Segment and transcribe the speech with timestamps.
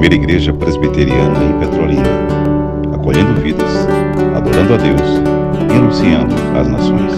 [0.00, 2.08] primeira igreja presbiteriana em Petrolina,
[2.94, 3.70] acolhendo vidas,
[4.34, 5.00] adorando a Deus
[5.68, 7.12] e anunciando às nações.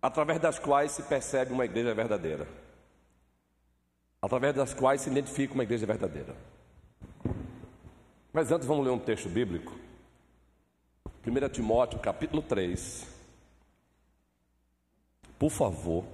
[0.00, 2.46] através das quais se percebe uma igreja verdadeira,
[4.22, 6.34] através das quais se identifica uma igreja verdadeira.
[8.32, 9.83] Mas antes vamos ler um texto bíblico.
[11.26, 13.06] 1 Timóteo, capítulo 3.
[15.38, 16.04] Por favor,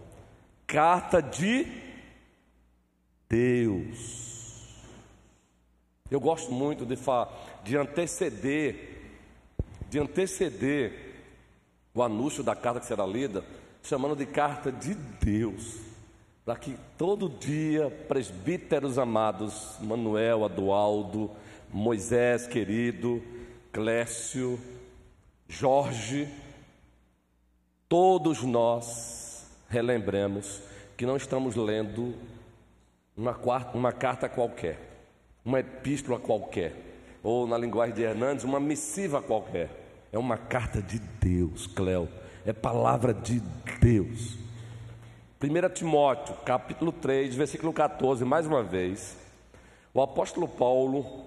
[0.67, 1.67] carta de
[3.29, 4.31] Deus.
[6.09, 6.97] Eu gosto muito de,
[7.65, 9.19] de anteceder,
[9.89, 11.25] de anteceder
[11.93, 13.45] o anúncio da carta que será lida,
[13.83, 15.81] chamando de carta de Deus,
[16.45, 21.33] para que todo dia presbíteros amados, Manuel, Adualdo,
[21.73, 23.21] Moisés querido,
[23.73, 24.59] Clécio,
[25.51, 26.29] Jorge,
[27.89, 30.63] todos nós relembremos
[30.97, 32.15] que não estamos lendo
[33.17, 33.37] uma,
[33.75, 34.79] uma carta qualquer,
[35.45, 36.73] uma epístola qualquer,
[37.21, 39.69] ou na linguagem de Hernandes, uma missiva qualquer.
[40.13, 42.09] É uma carta de Deus, Cléo,
[42.47, 43.41] é palavra de
[43.81, 44.39] Deus.
[45.43, 49.17] 1 Timóteo, capítulo 3, versículo 14, mais uma vez,
[49.93, 51.25] o apóstolo Paulo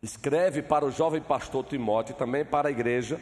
[0.00, 3.18] escreve para o jovem pastor Timóteo e também para a igreja.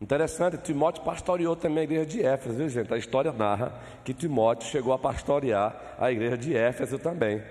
[0.00, 2.92] Interessante, Timóteo pastoreou também a igreja de Éfeso, viu gente?
[2.92, 7.42] A história narra que Timóteo chegou a pastorear a igreja de Éfeso também.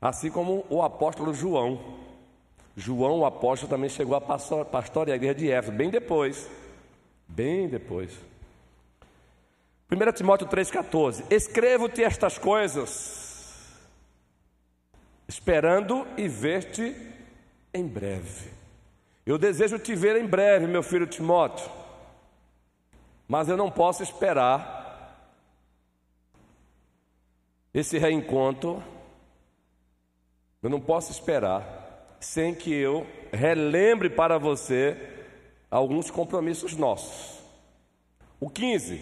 [0.00, 1.96] Assim como o apóstolo João.
[2.76, 6.48] João, o apóstolo, também chegou a pastorear a igreja de Éfeso, bem depois.
[7.26, 8.12] Bem depois.
[9.90, 13.72] 1 Timóteo 3,14: Escrevo-te estas coisas,
[15.26, 16.94] esperando e ver-te
[17.72, 18.50] em breve.
[19.24, 21.77] Eu desejo te ver em breve, meu filho Timóteo,
[23.28, 24.78] mas eu não posso esperar
[27.74, 28.82] esse reencontro,
[30.62, 34.96] eu não posso esperar sem que eu relembre para você
[35.70, 37.38] alguns compromissos nossos.
[38.40, 39.00] O 15,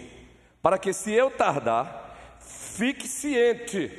[0.60, 3.90] para que se eu tardar, fique ciente.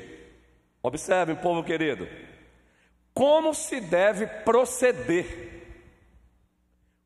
[0.83, 2.07] Observe, povo querido,
[3.13, 5.55] como se deve proceder.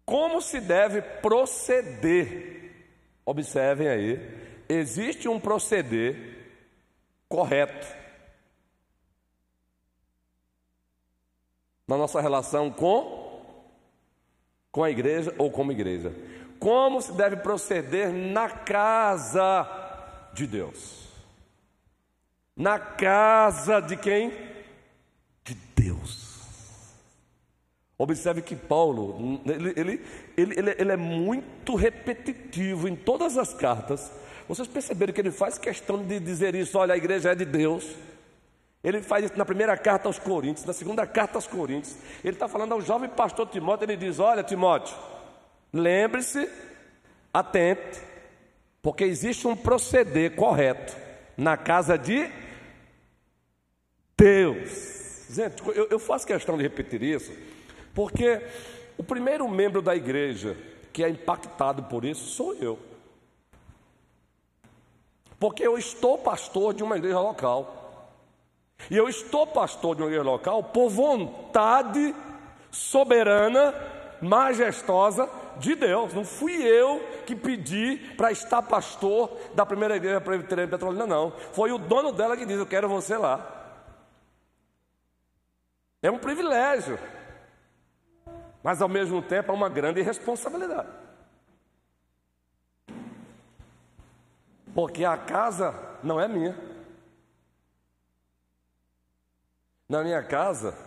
[0.04, 2.61] Como se deve proceder?
[3.26, 6.16] Observem aí, existe um proceder
[7.30, 7.88] correto
[11.88, 13.22] na nossa relação com
[14.72, 16.16] com a igreja ou como igreja.
[16.58, 19.68] Como se deve proceder na casa
[20.34, 21.10] de Deus?
[22.56, 24.52] Na casa de quem?
[25.44, 26.31] de Deus.
[28.02, 30.02] Observe que Paulo, ele, ele,
[30.36, 34.12] ele, ele, é muito repetitivo em todas as cartas.
[34.48, 37.96] Vocês perceberam que ele faz questão de dizer isso: olha, a igreja é de Deus.
[38.84, 41.96] Ele faz isso na primeira carta aos Coríntios, na segunda carta aos Coríntios.
[42.24, 43.86] Ele está falando ao jovem pastor Timóteo.
[43.86, 44.98] Ele diz: Olha, Timóteo,
[45.72, 46.50] lembre-se,
[47.32, 48.02] atente,
[48.82, 50.98] porque existe um proceder correto
[51.38, 52.28] na casa de
[54.18, 55.28] Deus.
[55.30, 57.32] Gente, eu, eu faço questão de repetir isso,
[57.94, 58.42] porque
[58.98, 60.58] o primeiro membro da igreja
[60.94, 62.78] que é impactado por isso sou eu.
[65.40, 68.10] Porque eu estou pastor de uma igreja local.
[68.90, 72.14] E eu estou pastor de uma igreja local por vontade
[72.70, 73.74] soberana,
[74.22, 76.14] majestosa de Deus.
[76.14, 81.32] Não fui eu que pedi para estar pastor da primeira igreja presbiteriana petrolina, não.
[81.54, 83.58] Foi o dono dela que disse: Eu quero você lá.
[86.04, 86.98] É um privilégio,
[88.64, 90.90] mas ao mesmo tempo é uma grande responsabilidade.
[94.74, 95.74] Porque a casa
[96.04, 96.58] não é minha.
[99.90, 100.78] Na minha casa,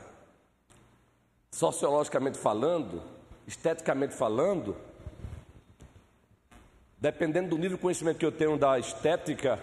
[1.51, 3.03] sociologicamente falando,
[3.47, 4.75] esteticamente falando,
[6.99, 9.61] dependendo do nível de conhecimento que eu tenho da estética,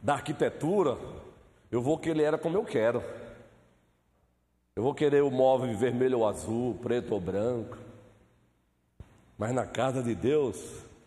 [0.00, 0.96] da arquitetura,
[1.70, 3.02] eu vou que ele era como eu quero.
[4.74, 7.76] Eu vou querer o móvel vermelho ou azul, preto ou branco.
[9.36, 10.56] Mas na casa de Deus,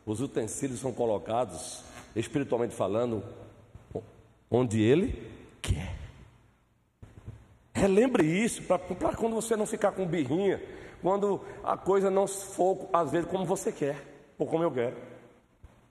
[0.05, 1.81] os utensílios são colocados,
[2.15, 3.23] espiritualmente falando,
[4.51, 5.31] onde Ele
[5.63, 5.95] quer.
[7.73, 10.61] Relembre isso, para quando você não ficar com birrinha,
[11.01, 13.97] quando a coisa não for, às vezes, como você quer,
[14.37, 14.95] ou como eu quero.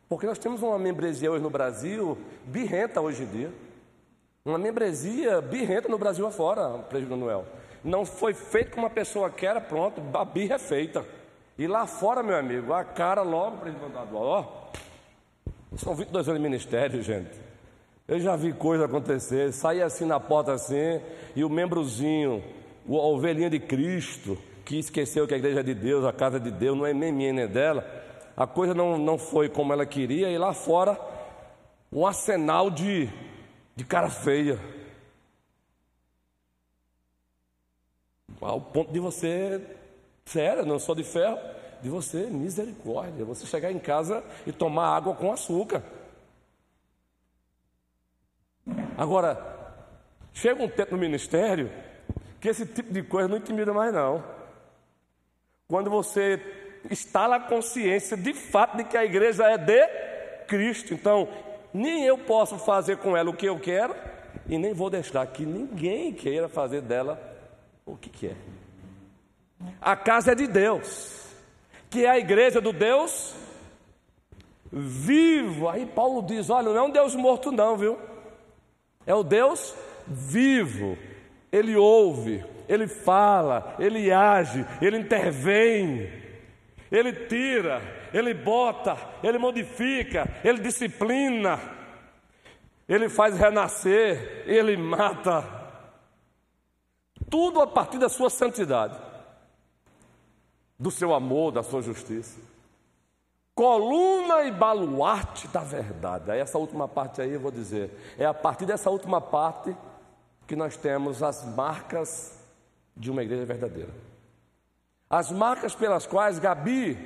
[0.09, 3.53] Porque nós temos uma membresia hoje no Brasil, birrenta hoje em dia.
[4.45, 7.45] Uma membresia birrenta no Brasil afora, Presidente Manuel.
[7.85, 11.05] Não foi feito como uma pessoa quer, pronto, a birra é feita.
[11.59, 14.71] E lá fora, meu amigo, a cara logo para mandado, ó.
[15.77, 17.45] São 22 anos de ministério, gente.
[18.09, 21.01] Eu já vi coisa acontecer, sair assim na porta assim,
[21.37, 22.43] e o membrozinho,
[22.89, 26.41] a ovelhinha de Cristo, que esqueceu que a igreja é de Deus, a casa é
[26.41, 27.85] de Deus, não é nem minha nem dela,
[28.37, 30.99] a coisa não, não foi como ela queria, e lá fora,
[31.93, 33.09] um arsenal de,
[33.77, 34.59] de cara feia.
[38.45, 39.59] Ao ponto de você,
[40.27, 41.39] sério, não sou de ferro,
[41.81, 45.83] de você, misericórdia, você chegar em casa e tomar água com açúcar.
[48.99, 49.43] Agora,
[50.35, 51.73] chega um tempo no ministério
[52.39, 54.23] que esse tipo de coisa não intimida mais não.
[55.67, 56.39] Quando você
[56.91, 59.87] instala a consciência de fato de que a igreja é de
[60.47, 60.93] Cristo.
[60.93, 61.27] Então,
[61.73, 63.97] nem eu posso fazer com ela o que eu quero
[64.47, 67.34] e nem vou deixar que ninguém queira fazer dela
[67.87, 68.37] o que quer.
[69.81, 71.35] A casa é de Deus,
[71.91, 73.35] que é a igreja do Deus
[74.71, 75.69] vivo.
[75.69, 77.99] Aí Paulo diz: olha, não é um Deus morto, não, viu?
[79.07, 79.75] É o Deus
[80.07, 80.99] vivo.
[81.53, 86.11] Ele ouve, ele fala, ele age, ele intervém,
[86.91, 87.81] ele tira,
[88.13, 91.61] ele bota, ele modifica, ele disciplina,
[92.89, 95.64] ele faz renascer, ele mata.
[97.31, 98.99] Tudo a partir da sua santidade,
[100.79, 102.39] do seu amor, da sua justiça.
[103.55, 106.31] Coluna e baluarte da verdade.
[106.33, 108.15] Essa última parte aí eu vou dizer.
[108.19, 109.75] É a partir dessa última parte
[110.47, 112.37] que nós temos as marcas
[112.97, 113.91] de uma igreja verdadeira.
[115.09, 116.99] As marcas pelas quais, Gabi,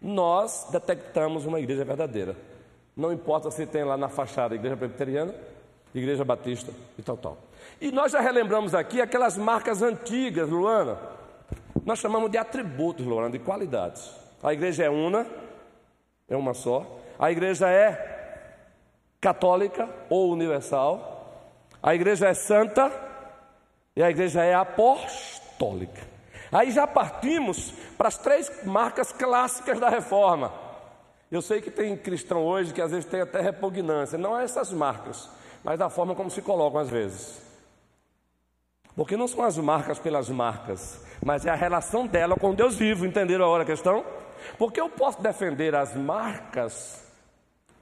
[0.00, 2.36] nós detectamos uma igreja verdadeira.
[2.96, 5.34] Não importa se tem lá na fachada igreja presbiteriana,
[5.94, 7.38] igreja batista e tal, tal.
[7.82, 10.96] E nós já relembramos aqui aquelas marcas antigas, Luana.
[11.84, 14.08] Nós chamamos de atributos, Luana, de qualidades.
[14.40, 15.26] A igreja é una,
[16.28, 16.86] é uma só.
[17.18, 18.54] A igreja é
[19.20, 21.42] católica ou universal.
[21.82, 22.88] A igreja é santa
[23.96, 26.02] e a igreja é apostólica.
[26.52, 30.52] Aí já partimos para as três marcas clássicas da reforma.
[31.32, 34.70] Eu sei que tem cristão hoje que às vezes tem até repugnância, não é essas
[34.70, 35.28] marcas,
[35.64, 37.51] mas da forma como se colocam às vezes.
[38.94, 43.06] Porque não são as marcas pelas marcas, mas é a relação dela com Deus vivo,
[43.06, 44.04] entenderam agora a questão?
[44.58, 47.02] Porque eu posso defender as marcas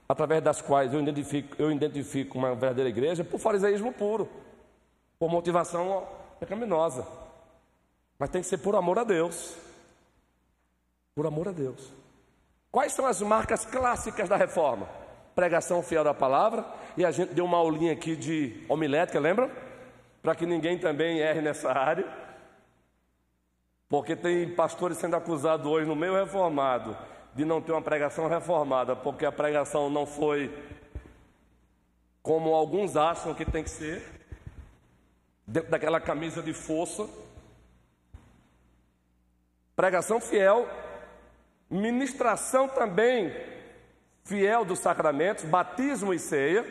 [0.07, 4.29] através das quais eu identifico, eu identifico uma verdadeira igreja, por fariseísmo puro,
[5.17, 6.05] por motivação
[6.39, 7.07] pecaminosa.
[8.19, 9.55] Mas tem que ser por amor a Deus.
[11.15, 11.93] Por amor a Deus.
[12.71, 14.87] Quais são as marcas clássicas da reforma?
[15.33, 16.65] Pregação fiel da palavra,
[16.95, 19.49] e a gente deu uma aulinha aqui de homilética, lembra?
[20.21, 22.05] Para que ninguém também erre nessa área.
[23.89, 26.97] Porque tem pastores sendo acusados hoje no meio reformado
[27.33, 30.53] de não ter uma pregação reformada, porque a pregação não foi
[32.21, 34.03] como alguns acham que tem que ser,
[35.47, 37.07] dentro daquela camisa de força.
[39.75, 40.69] Pregação fiel,
[41.69, 43.33] ministração também
[44.23, 46.63] fiel dos sacramentos, batismo e ceia,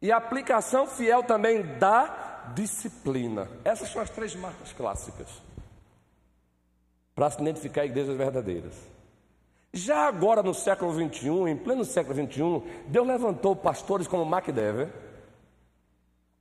[0.00, 3.48] e aplicação fiel também da disciplina.
[3.64, 5.28] Essas são as três marcas clássicas
[7.14, 8.74] para se identificar igrejas verdadeiras.
[9.72, 14.88] Já agora no século 21, em pleno século 21, Deus levantou pastores como MacDever,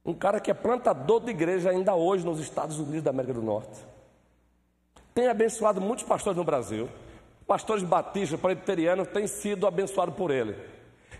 [0.03, 3.41] um cara que é plantador de igreja ainda hoje nos Estados Unidos da América do
[3.41, 3.85] Norte.
[5.13, 6.89] Tem abençoado muitos pastores no Brasil.
[7.45, 10.55] Pastores batistas, presbiterianos têm sido abençoados por ele.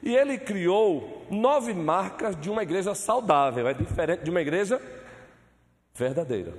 [0.01, 4.82] E ele criou nove marcas de uma igreja saudável, é diferente de uma igreja
[5.94, 6.53] verdadeira.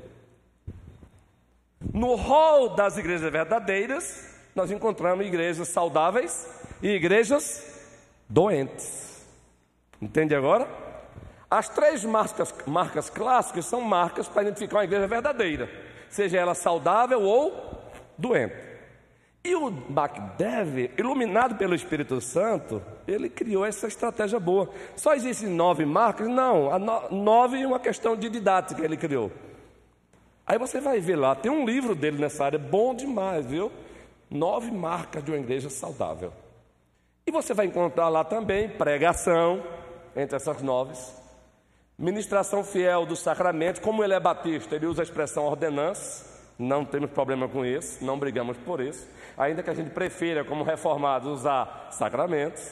[1.92, 6.46] No rol das igrejas verdadeiras, nós encontramos igrejas saudáveis
[6.82, 7.64] e igrejas
[8.28, 9.26] doentes.
[10.00, 10.68] Entende agora?
[11.50, 15.68] As três marcas, marcas clássicas são marcas para identificar uma igreja verdadeira,
[16.08, 17.82] seja ela saudável ou
[18.16, 18.69] doente.
[19.42, 24.68] E o MacDev, iluminado pelo Espírito Santo, ele criou essa estratégia boa.
[24.96, 26.28] Só existem nove marcas?
[26.28, 29.32] Não, no, nove é uma questão de didática ele criou.
[30.46, 33.70] Aí você vai ver lá, tem um livro dele nessa área, bom demais, viu?
[34.30, 36.32] nove marcas de uma igreja saudável.
[37.26, 39.62] E você vai encontrar lá também pregação,
[40.14, 40.94] entre essas nove,
[41.98, 46.29] ministração fiel dos sacramentos, como ele é batista, ele usa a expressão ordenança,
[46.60, 50.62] não temos problema com isso, não brigamos por isso, ainda que a gente prefira, como
[50.62, 52.70] reformados, usar sacramentos,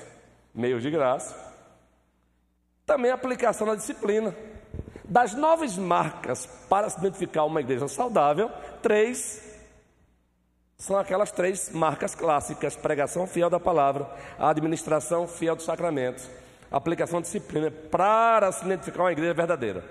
[0.54, 1.34] meios de graça.
[2.84, 4.34] Também a aplicação da disciplina.
[5.04, 8.50] Das nove marcas para se identificar uma igreja saudável,
[8.82, 9.46] três
[10.76, 16.30] São aquelas três marcas clássicas: pregação fiel da palavra, administração fiel dos sacramentos,
[16.70, 19.82] aplicação de disciplina, para se identificar uma igreja verdadeira.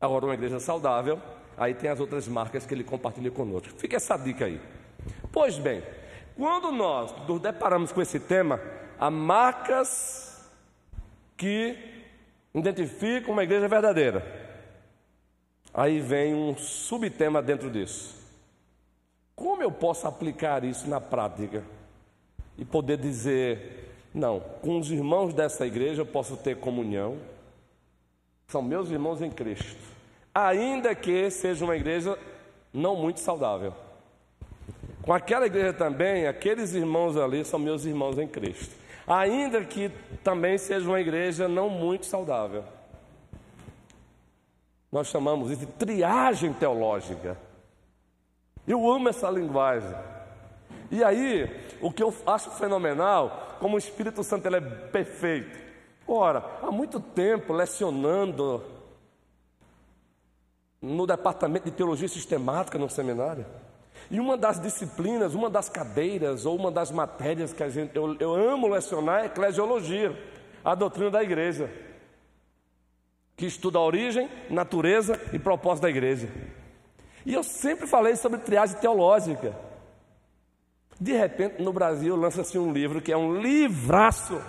[0.00, 1.20] Agora, uma igreja saudável,
[1.58, 3.78] aí tem as outras marcas que ele compartilha conosco.
[3.78, 4.60] Fica essa dica aí.
[5.32, 5.82] Pois bem,
[6.36, 8.60] quando nós nos deparamos com esse tema,
[8.98, 10.48] há marcas
[11.36, 11.76] que
[12.54, 14.24] identificam uma igreja verdadeira.
[15.72, 18.16] Aí vem um subtema dentro disso.
[19.34, 21.62] Como eu posso aplicar isso na prática
[22.56, 27.18] e poder dizer, não, com os irmãos dessa igreja eu posso ter comunhão,
[28.48, 29.78] são meus irmãos em Cristo,
[30.46, 32.18] ainda que seja uma igreja
[32.72, 33.72] não muito saudável.
[35.02, 38.74] Com aquela igreja também, aqueles irmãos ali são meus irmãos em Cristo,
[39.06, 39.90] ainda que
[40.22, 42.62] também seja uma igreja não muito saudável.
[44.92, 47.36] Nós chamamos isso de triagem teológica.
[48.66, 49.94] Eu amo essa linguagem.
[50.90, 55.58] E aí, o que eu acho fenomenal, como o Espírito Santo ele é perfeito.
[56.06, 58.64] Ora, há muito tempo lecionando
[60.80, 63.44] no departamento de teologia sistemática no seminário.
[64.10, 68.16] E uma das disciplinas, uma das cadeiras ou uma das matérias que a gente, eu,
[68.18, 70.16] eu amo lecionar é eclesiologia,
[70.64, 71.70] a doutrina da igreja,
[73.36, 76.28] que estuda a origem, natureza e propósito da igreja.
[77.26, 79.54] E eu sempre falei sobre triagem teológica.
[80.98, 84.40] De repente, no Brasil, lança-se um livro que é um livraço.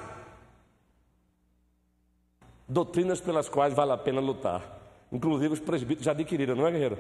[2.68, 4.79] Doutrinas pelas quais vale a pena lutar.
[5.12, 6.98] Inclusive os presbíteros já adquiriram, não é, guerreiro?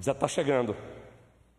[0.00, 0.76] Já está chegando.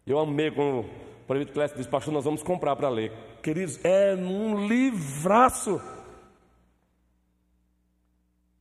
[0.06, 0.90] Eu amei quando o
[1.28, 3.12] presbítero Clécio disse, pastor, nós vamos comprar para ler.
[3.42, 5.82] Queridos, é um livraço.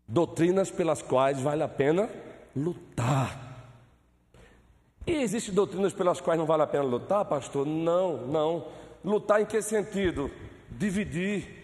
[0.08, 2.08] Doutrinas pelas quais vale a pena
[2.54, 3.46] lutar.
[5.06, 7.64] E existem doutrinas pelas quais não vale a pena lutar, pastor?
[7.64, 8.66] Não, não.
[9.04, 10.30] Lutar em que sentido?
[10.70, 11.55] Dividir.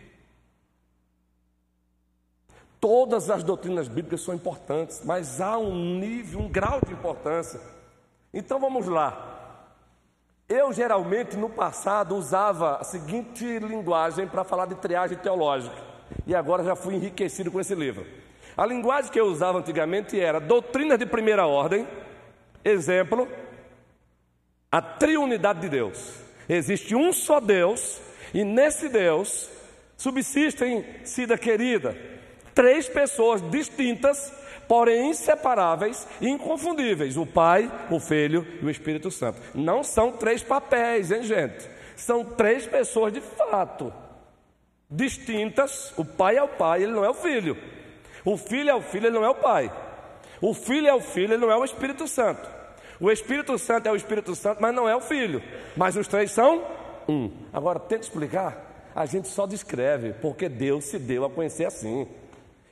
[2.83, 7.61] Todas as doutrinas bíblicas são importantes, mas há um nível, um grau de importância.
[8.35, 9.69] Então vamos lá.
[10.49, 15.77] Eu geralmente no passado usava a seguinte linguagem para falar de triagem teológica,
[16.27, 18.05] e agora já fui enriquecido com esse livro.
[18.57, 21.87] A linguagem que eu usava antigamente era doutrinas de primeira ordem,
[22.65, 23.29] Exemplo,
[24.73, 26.15] a triunidade de Deus.
[26.49, 28.01] Existe um só Deus,
[28.35, 29.49] e nesse Deus
[29.97, 31.97] subsistem, Cida querida,
[32.55, 34.33] três pessoas distintas,
[34.69, 39.41] porém inseparáveis e inconfundíveis: o Pai, o Filho e o Espírito Santo.
[39.55, 41.69] Não são três papéis, hein, gente?
[41.97, 43.93] São três pessoas de fato,
[44.91, 45.93] distintas.
[45.97, 47.57] O Pai é o Pai, ele não é o Filho.
[48.25, 49.71] O Filho é o Filho, ele não é o Pai.
[50.41, 52.49] O Filho é o Filho, ele não é o Espírito Santo.
[53.01, 55.43] O Espírito Santo é o Espírito Santo, mas não é o Filho.
[55.77, 56.65] Mas os três são
[57.09, 57.31] um.
[57.53, 58.91] Agora, tenta explicar.
[58.95, 62.07] A gente só descreve, porque Deus se deu a conhecer assim.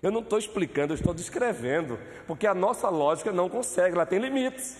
[0.02, 4.19] Eu não estou explicando, eu estou descrevendo, porque a nossa lógica não consegue, ela tem
[4.19, 4.78] limites.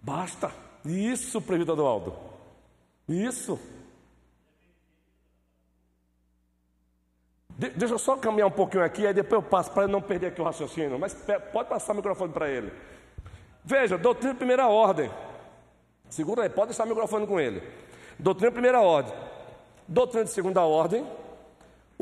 [0.00, 0.50] Basta.
[0.84, 2.16] Isso, presbítero Aldo.
[3.08, 3.60] Isso.
[7.50, 10.28] De, deixa eu só caminhar um pouquinho aqui, aí depois eu passo para não perder
[10.28, 10.98] aqui o raciocínio.
[10.98, 11.14] Mas
[11.52, 12.72] pode passar o microfone para ele.
[13.64, 15.08] Veja, doutrina de primeira ordem.
[16.08, 17.62] Segura aí, pode deixar o microfone com ele.
[18.18, 19.14] Doutrina de primeira ordem.
[19.86, 21.06] Doutrina de segunda ordem.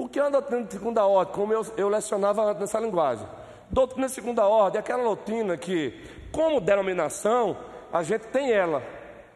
[0.00, 1.35] O que doutrina de segunda ordem?
[1.35, 3.26] Como eu, eu lecionava nessa linguagem.
[3.69, 5.92] Doutrina de segunda ordem é aquela doutrina que,
[6.33, 7.54] como denominação,
[7.92, 8.83] a gente tem ela.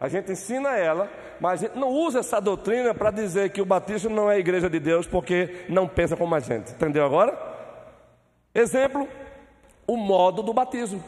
[0.00, 3.66] A gente ensina ela, mas a gente não usa essa doutrina para dizer que o
[3.66, 6.72] batismo não é a igreja de Deus porque não pensa como a gente.
[6.72, 7.38] Entendeu agora?
[8.54, 9.06] Exemplo:
[9.86, 11.04] o modo do batismo.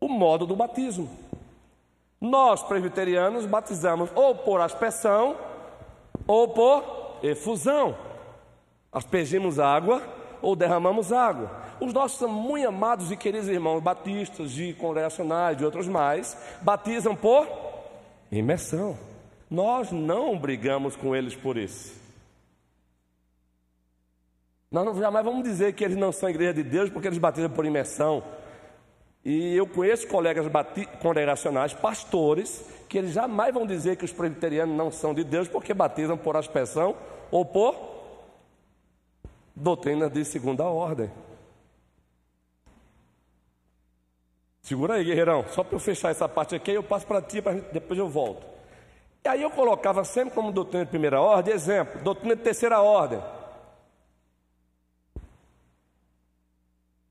[0.00, 1.10] O modo do batismo.
[2.18, 5.36] Nós, presbiterianos, batizamos ou por aspersão
[6.26, 7.96] ou por efusão.
[8.92, 10.02] Aspergimos água
[10.40, 11.50] ou derramamos água.
[11.80, 17.48] Os nossos muito amados e queridos irmãos batistas, de congregacionais, de outros mais, batizam por
[18.30, 18.96] imersão.
[19.50, 21.94] Nós não brigamos com eles por isso.
[24.70, 27.64] Nós jamais vamos dizer que eles não são igreja de Deus porque eles batizam por
[27.64, 28.22] imersão.
[29.24, 30.46] E eu conheço colegas
[31.00, 35.72] congregacionais, pastores, que eles jamais vão dizer que os presbiterianos não são de Deus porque
[35.72, 36.94] batizam por aspersão
[37.30, 37.74] ou por
[39.56, 41.10] doutrina de segunda ordem.
[44.60, 45.44] Segura aí, guerreirão.
[45.50, 48.46] Só para eu fechar essa parte aqui, eu passo para ti, depois eu volto.
[49.24, 53.22] E aí eu colocava sempre como doutrina de primeira ordem, exemplo, doutrina de terceira ordem.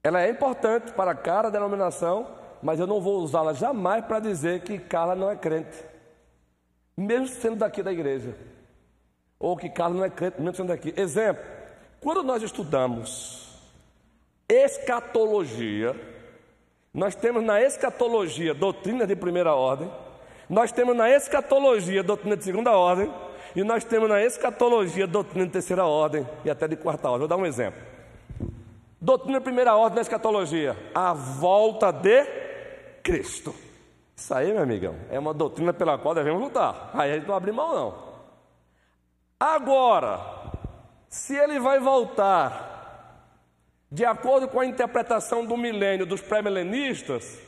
[0.04, 2.28] Ela é importante para cada denominação,
[2.62, 5.82] mas eu não vou usá-la jamais para dizer que Carla não é crente,
[6.98, 8.36] mesmo sendo daqui da igreja,
[9.40, 10.94] ou que Carla não é crente, mesmo sendo daqui.
[10.98, 11.42] Exemplo:
[12.02, 13.48] quando nós estudamos
[14.50, 15.96] escatologia,
[16.94, 19.90] nós temos na escatologia doutrina de primeira ordem,
[20.50, 23.10] nós temos na escatologia doutrina de segunda ordem,
[23.56, 27.20] e nós temos na escatologia doutrina de terceira ordem e até de quarta ordem.
[27.20, 27.93] Vou dar um exemplo.
[29.04, 32.24] Doutrina primeira ordem na escatologia: a volta de
[33.04, 33.54] Cristo.
[34.16, 36.90] Isso aí, meu amigão, é uma doutrina pela qual devemos lutar.
[36.94, 38.14] Aí a gente não abre mão, não.
[39.38, 40.22] Agora,
[41.10, 43.28] se ele vai voltar
[43.92, 47.42] de acordo com a interpretação do milênio dos pré-milenistas,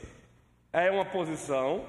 [0.70, 1.84] é uma posição.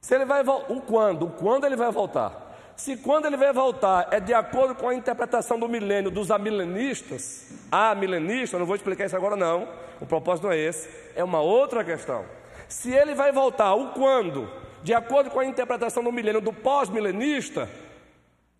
[0.00, 2.47] Se ele vai o quando, o quando ele vai voltar.
[2.78, 7.50] Se quando ele vai voltar é de acordo com a interpretação do milênio dos amilenistas,
[7.72, 9.68] a milenista, não vou explicar isso agora não,
[10.00, 12.24] o propósito não é esse, é uma outra questão.
[12.68, 14.48] Se ele vai voltar, o quando,
[14.84, 17.68] de acordo com a interpretação do milênio do pós-milenista,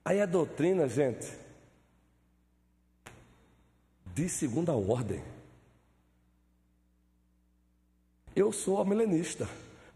[0.04, 1.28] aí é doutrina, gente,
[4.06, 5.22] de segunda ordem.
[8.34, 9.48] Eu sou milenista,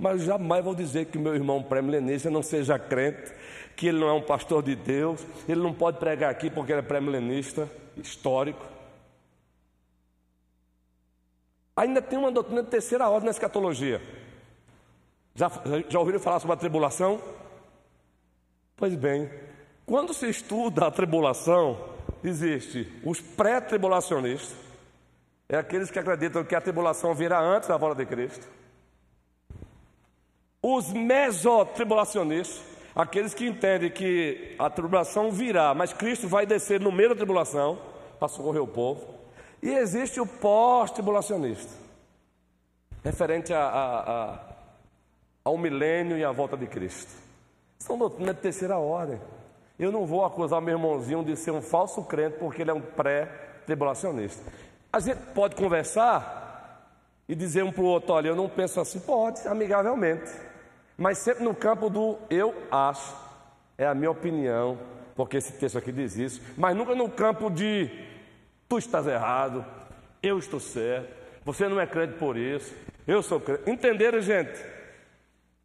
[0.02, 3.32] mas jamais vou dizer que meu irmão pré-milenista não seja crente
[3.76, 6.80] que ele não é um pastor de Deus, ele não pode pregar aqui porque ele
[6.80, 8.66] é pré-milenista, histórico.
[11.76, 14.02] Ainda tem uma doutrina de terceira ordem na escatologia.
[15.36, 15.48] Já,
[15.88, 17.22] já ouviram falar sobre a tribulação?
[18.76, 19.30] Pois bem,
[19.86, 21.78] quando se estuda a tribulação,
[22.24, 24.56] existe os pré-tribulacionistas,
[25.48, 28.61] é aqueles que acreditam que a tribulação virá antes da volta de Cristo.
[30.62, 37.08] Os mesotribulacionistas, Aqueles que entendem que a tribulação virá, mas Cristo vai descer no meio
[37.10, 37.78] da tribulação
[38.18, 39.14] para socorrer o povo.
[39.62, 41.72] E existe o pós-tribulacionista,
[43.02, 44.38] referente a, a, a,
[45.44, 47.10] ao milênio e à volta de Cristo.
[47.78, 49.18] São doutrinas de terceira ordem.
[49.78, 52.80] Eu não vou acusar meu irmãozinho de ser um falso crente porque ele é um
[52.80, 54.42] pré-tribulacionista.
[54.92, 56.90] A gente pode conversar
[57.26, 59.00] e dizer um para o outro: olha, eu não penso assim.
[59.00, 60.51] Pode, amigavelmente
[61.02, 63.12] mas sempre no campo do eu acho,
[63.76, 64.78] é a minha opinião,
[65.16, 67.90] porque esse texto aqui diz isso, mas nunca no campo de
[68.68, 69.66] tu estás errado,
[70.22, 71.12] eu estou certo,
[71.44, 72.72] você não é crente por isso,
[73.04, 73.68] eu sou crente.
[73.68, 74.64] Entenderam, gente?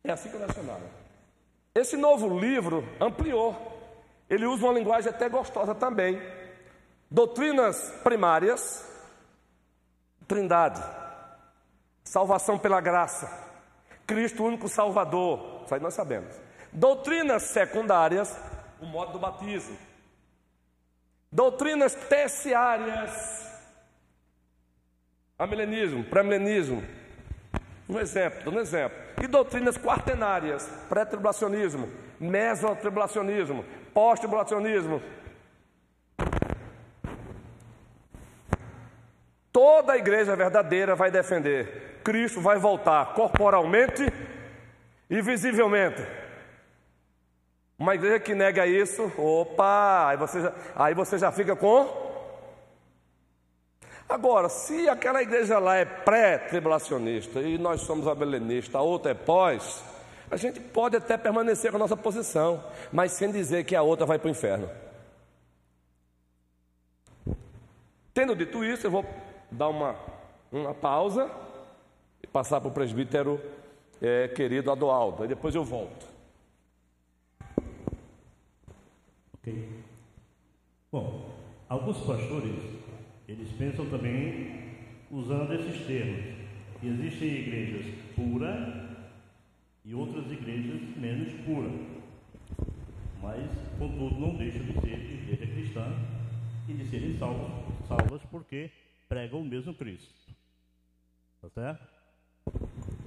[0.04, 0.82] É assim que eu nacional.
[1.76, 3.80] Esse novo livro ampliou,
[4.28, 6.20] ele usa uma linguagem até gostosa também.
[7.12, 8.84] Doutrinas primárias,
[10.28, 10.84] trindade,
[12.04, 13.47] salvação pela graça,
[14.08, 16.34] Cristo, único Salvador, isso aí nós sabemos.
[16.72, 18.40] Doutrinas secundárias,
[18.80, 19.78] o modo do batismo.
[21.30, 23.46] Doutrinas terciárias,
[25.38, 26.82] amilenismo, pré-milenismo.
[27.90, 28.98] Um exemplo, dando um exemplo.
[29.22, 31.90] E doutrinas quaternárias, pré-tribulacionismo,
[32.20, 35.02] mesotribulacionismo, pós-tribulacionismo.
[39.58, 44.04] Toda a igreja verdadeira vai defender Cristo vai voltar corporalmente
[45.10, 46.06] e visivelmente.
[47.80, 51.90] Uma igreja que nega isso, opa, aí você já, aí você já fica com.
[54.08, 59.84] Agora, se aquela igreja lá é pré-tribulacionista e nós somos abelenistas, a outra é pós,
[60.30, 64.06] a gente pode até permanecer com a nossa posição, mas sem dizer que a outra
[64.06, 64.70] vai para o inferno.
[68.14, 69.96] Tendo dito isso, eu vou dar uma,
[70.52, 71.30] uma pausa
[72.32, 73.42] passar para o presbítero
[74.02, 76.06] é, querido Adoaldo, aí depois eu volto.
[79.34, 79.70] Ok.
[80.92, 81.32] Bom,
[81.68, 82.56] alguns pastores,
[83.28, 84.76] eles pensam também
[85.10, 86.38] usando esses termos.
[86.84, 88.88] Existem igrejas puras
[89.84, 91.72] e outras igrejas menos puras.
[93.22, 95.92] Mas, contudo, não deixam de ser igreja cristã
[96.70, 97.52] e de serem salvas,
[97.88, 98.70] salvas porque
[99.08, 100.14] pregam o mesmo Cristo.
[101.42, 101.88] Tá certo?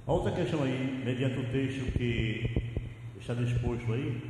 [0.05, 2.79] A outra questão aí, mediante o texto que
[3.19, 4.21] está disposto aí,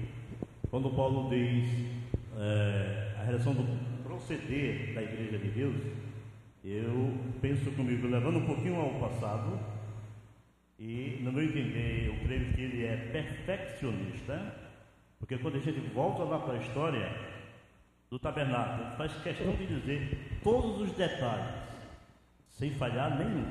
[0.70, 1.68] quando Paulo diz
[2.38, 5.76] é, a relação do proceder da igreja de Deus,
[6.64, 9.60] eu penso comigo, levando um pouquinho ao passado,
[10.78, 14.56] e no meu entender, eu creio que ele é perfeccionista,
[15.20, 17.12] porque quando a gente volta lá para a história
[18.10, 21.61] do tabernáculo, faz questão de dizer todos os detalhes,
[22.62, 23.44] sem falhar nenhum.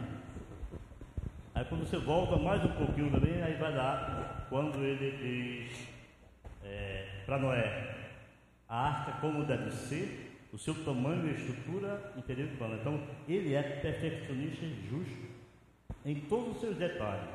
[1.53, 5.89] Aí quando você volta mais um pouquinho também, aí vai dar quando ele diz
[6.63, 7.97] é, para Noé,
[8.69, 12.51] a arca como deve ser, o seu tamanho e estrutura interior.
[12.81, 15.29] Então ele é perfeccionista e justo
[16.05, 17.29] em todos os seus detalhes.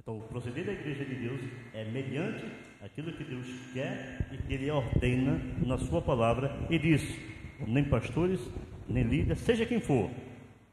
[0.00, 1.40] Então, o proceder da igreja de Deus
[1.74, 2.44] é mediante
[2.80, 7.02] aquilo que Deus quer e que Ele ordena na Sua palavra e diz:
[7.66, 8.40] nem pastores,
[8.88, 10.08] nem líderes, seja quem for,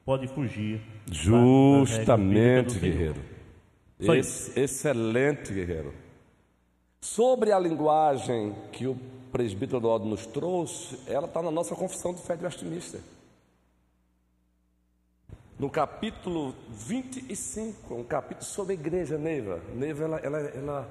[0.08, 0.82] pode fugir.
[1.12, 3.22] Justamente, guerreiro.
[4.00, 5.94] Ex excelente, guerreiro.
[7.02, 8.98] Sobre a linguagem que o
[9.34, 13.02] presbítero do nos trouxe, ela está na nossa confissão de fé de Westminster.
[15.60, 19.60] No capítulo 25, um capítulo sobre a igreja, Neiva.
[19.76, 20.90] Neiva, ela, ela, ela,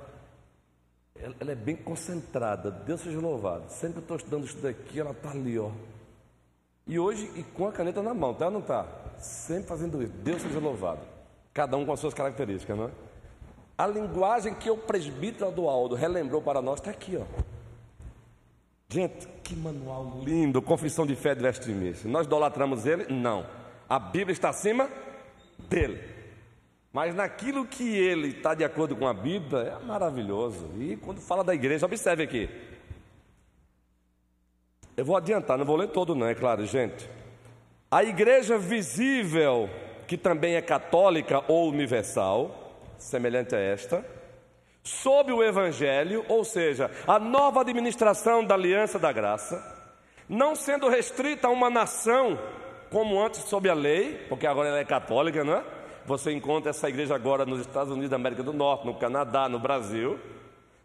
[1.41, 2.71] ela, é bem concentrada.
[2.71, 3.71] Deus seja louvado.
[3.71, 5.71] Sempre estou estudando isso daqui, ela está ali, ó.
[6.87, 8.51] E hoje, e com a caneta na mão, tá?
[8.51, 9.06] Não tá?
[9.19, 10.13] Sempre fazendo isso.
[10.13, 11.01] Deus seja louvado.
[11.53, 12.91] Cada um com as suas características, não é?
[13.79, 17.25] A linguagem que o presbítero Adualdo relembrou para nós está aqui, ó.
[18.89, 22.11] Gente, que manual lindo, Confissão de Fé de Westminster.
[22.11, 23.13] Nós idolatramos ele?
[23.13, 23.47] Não.
[23.89, 24.89] A Bíblia está acima
[25.69, 26.01] dele.
[26.93, 30.71] Mas naquilo que ele está de acordo com a Bíblia, é maravilhoso.
[30.79, 32.49] E quando fala da igreja, observe aqui.
[34.97, 37.07] Eu vou adiantar, não vou ler todo, não, é claro, gente.
[37.97, 39.71] A igreja visível,
[40.07, 44.05] que também é católica ou universal, semelhante a esta,
[44.85, 49.65] sob o Evangelho, ou seja, a nova administração da aliança da graça,
[50.29, 52.39] não sendo restrita a uma nação
[52.91, 55.65] como antes sob a lei, porque agora ela é católica, não é?
[56.05, 59.59] Você encontra essa igreja agora nos Estados Unidos da América do Norte, no Canadá, no
[59.59, 60.19] Brasil.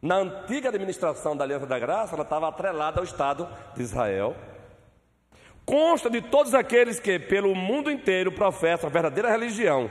[0.01, 4.33] Na antiga administração da Aliança da Graça, ela estava atrelada ao Estado de Israel.
[5.65, 9.89] Consta de todos aqueles que, pelo mundo inteiro, professam a verdadeira religião,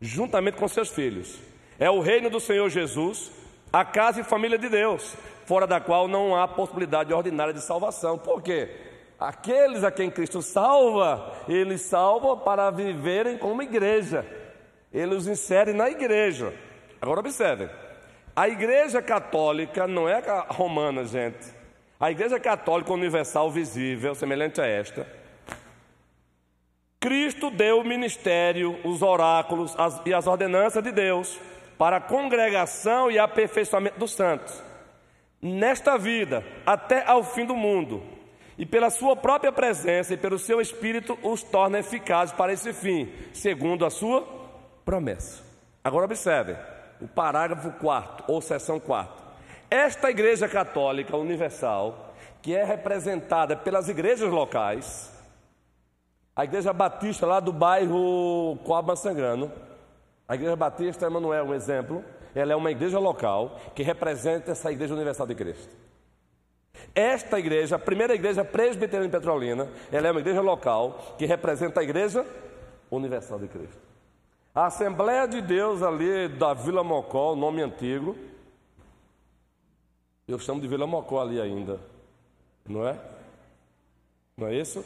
[0.00, 1.38] juntamente com seus filhos.
[1.78, 3.30] É o reino do Senhor Jesus,
[3.72, 5.14] a casa e família de Deus,
[5.46, 8.18] fora da qual não há possibilidade ordinária de salvação.
[8.18, 8.70] Por quê?
[9.18, 14.26] Aqueles a quem Cristo salva, Ele salva para viverem como igreja.
[14.92, 16.52] Ele os insere na igreja.
[17.00, 17.70] Agora observem:
[18.34, 21.61] a igreja católica não é a romana, gente.
[22.02, 25.06] A igreja católica universal visível, semelhante a esta.
[26.98, 31.38] Cristo deu o ministério, os oráculos as, e as ordenanças de Deus
[31.78, 34.60] para a congregação e aperfeiçoamento dos santos.
[35.40, 38.02] Nesta vida, até ao fim do mundo,
[38.58, 43.12] e pela sua própria presença e pelo seu espírito os torna eficazes para esse fim,
[43.32, 44.26] segundo a sua
[44.84, 45.44] promessa.
[45.84, 46.56] Agora observe
[47.00, 49.21] o parágrafo 4 ou seção 4.
[49.72, 55.10] Esta igreja católica universal, que é representada pelas igrejas locais,
[56.36, 59.50] a igreja batista lá do bairro Coaba Sangrano,
[60.28, 62.04] a igreja batista Emanuel, um exemplo,
[62.34, 65.74] ela é uma igreja local que representa essa igreja universal de Cristo.
[66.94, 71.80] Esta igreja, a primeira igreja presbiteriana de Petrolina, ela é uma igreja local que representa
[71.80, 72.26] a igreja
[72.90, 73.80] universal de Cristo.
[74.54, 78.14] A Assembleia de Deus ali da Vila Mocó, nome antigo,
[80.28, 81.80] eu chamo de Vila Mocó ali ainda,
[82.68, 82.98] não é?
[84.36, 84.84] Não é isso?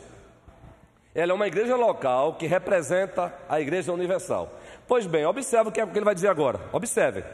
[1.14, 4.50] Ela é uma igreja local que representa a igreja universal.
[4.86, 6.60] Pois bem, observe o que, é que ele vai dizer agora.
[6.72, 7.24] Observe.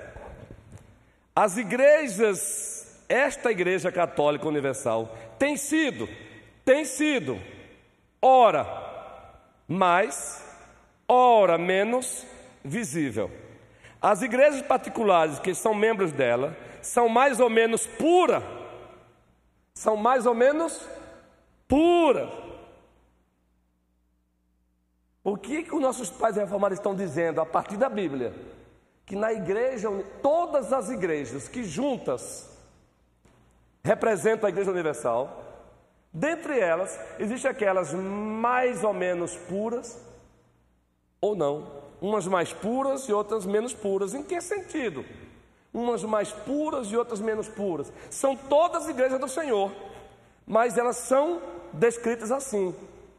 [1.34, 6.08] As igrejas esta Igreja Católica Universal tem sido,
[6.64, 7.38] tem sido,
[8.22, 8.66] ora
[9.68, 10.42] mais,
[11.06, 12.26] ora menos
[12.64, 13.30] visível.
[14.00, 18.42] As igrejas particulares que são membros dela são mais ou menos pura,
[19.72, 20.86] são mais ou menos
[21.66, 22.30] pura.
[25.24, 28.34] O que, que os nossos pais reformados estão dizendo a partir da Bíblia?
[29.06, 29.88] Que na igreja,
[30.20, 32.52] todas as igrejas que juntas
[33.84, 35.42] representam a Igreja Universal.
[36.12, 39.98] Dentre elas, existem aquelas mais ou menos puras
[41.20, 41.82] ou não.
[42.00, 44.14] Umas mais puras e outras menos puras.
[44.14, 45.04] Em que sentido?
[45.72, 47.92] Umas mais puras e outras menos puras.
[48.10, 49.72] São todas igrejas do Senhor,
[50.46, 51.40] mas elas são
[51.72, 52.74] descritas assim: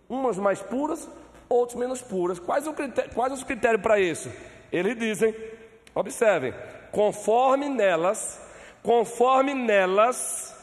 [0.07, 1.09] umas mais puras,
[1.49, 2.39] outras menos puras.
[2.39, 4.31] Quais, o critério, quais os critérios para isso?
[4.71, 5.35] Eles dizem,
[5.95, 6.53] observem,
[6.91, 8.39] conforme nelas,
[8.81, 10.55] conforme nelas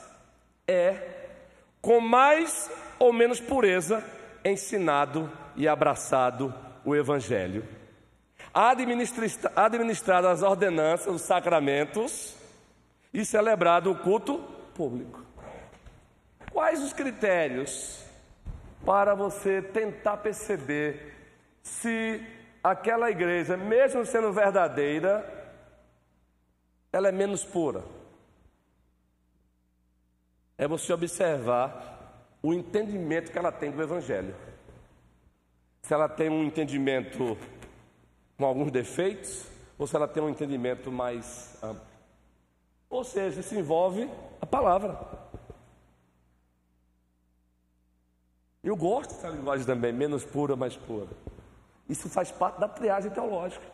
[0.66, 0.96] é,
[1.80, 4.04] com mais ou menos pureza,
[4.44, 7.79] ensinado e abraçado o Evangelho.
[8.52, 12.34] Administrado as ordenanças, os sacramentos
[13.12, 14.38] e celebrado o culto
[14.74, 15.24] público.
[16.52, 18.04] Quais os critérios
[18.84, 21.14] para você tentar perceber
[21.62, 22.20] se
[22.62, 25.24] aquela igreja, mesmo sendo verdadeira,
[26.92, 27.84] ela é menos pura?
[30.60, 34.34] é você observar o entendimento que ela tem do Evangelho.
[35.80, 37.34] Se ela tem um entendimento
[38.40, 39.44] com alguns defeitos,
[39.78, 41.84] ou se ela tem um entendimento mais amplo.
[42.88, 44.98] Ou seja, se envolve a palavra.
[48.64, 51.08] Eu gosto dessa linguagem também, menos pura, mais pura.
[51.86, 53.64] Isso faz parte da triagem teológica.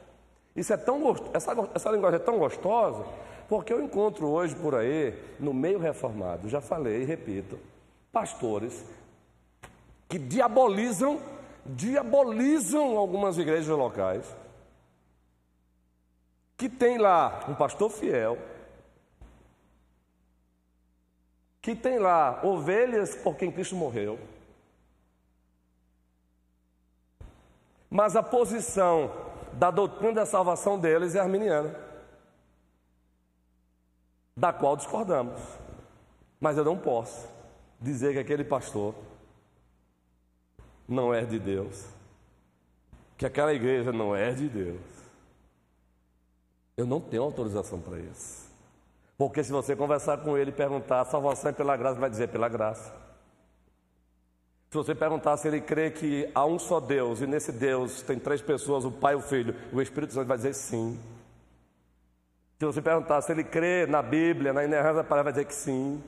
[0.57, 1.01] Isso é tão
[1.33, 3.07] essa, essa linguagem é tão gostosa,
[3.49, 7.57] porque eu encontro hoje por aí, no meio reformado, já falei e repito,
[8.11, 8.85] pastores
[10.09, 11.21] que diabolizam,
[11.65, 14.27] diabolizam algumas igrejas locais,
[16.57, 18.39] que tem lá um pastor fiel,
[21.61, 24.19] que tem lá ovelhas por quem Cristo morreu,
[27.91, 29.11] Mas a posição
[29.53, 31.75] da doutrina da salvação deles é arminiana,
[34.37, 35.41] da qual discordamos.
[36.41, 37.27] Mas eu não posso
[37.81, 38.95] dizer que aquele pastor
[40.87, 41.87] não é de Deus,
[43.17, 44.96] que aquela igreja não é de Deus.
[46.77, 48.47] Eu não tenho autorização para isso.
[49.17, 52.29] Porque se você conversar com ele e perguntar, salvação é pela graça, ele vai dizer
[52.29, 52.93] pela graça.
[54.71, 58.19] Se você perguntar se ele crê que há um só Deus e nesse Deus tem
[58.19, 61.01] três pessoas, o Pai, o Filho, o Espírito Santo vai dizer sim.
[62.59, 65.55] Se você perguntar se ele crê na Bíblia, na inerrância da palavra, vai dizer que
[65.55, 66.03] sim.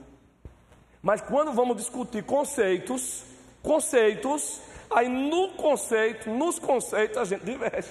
[1.01, 3.25] Mas quando vamos discutir conceitos,
[3.63, 7.89] conceitos, aí no conceito, nos conceitos a gente diverge.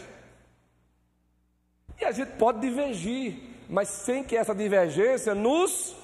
[1.99, 5.95] E a gente pode divergir, mas sem que essa divergência nos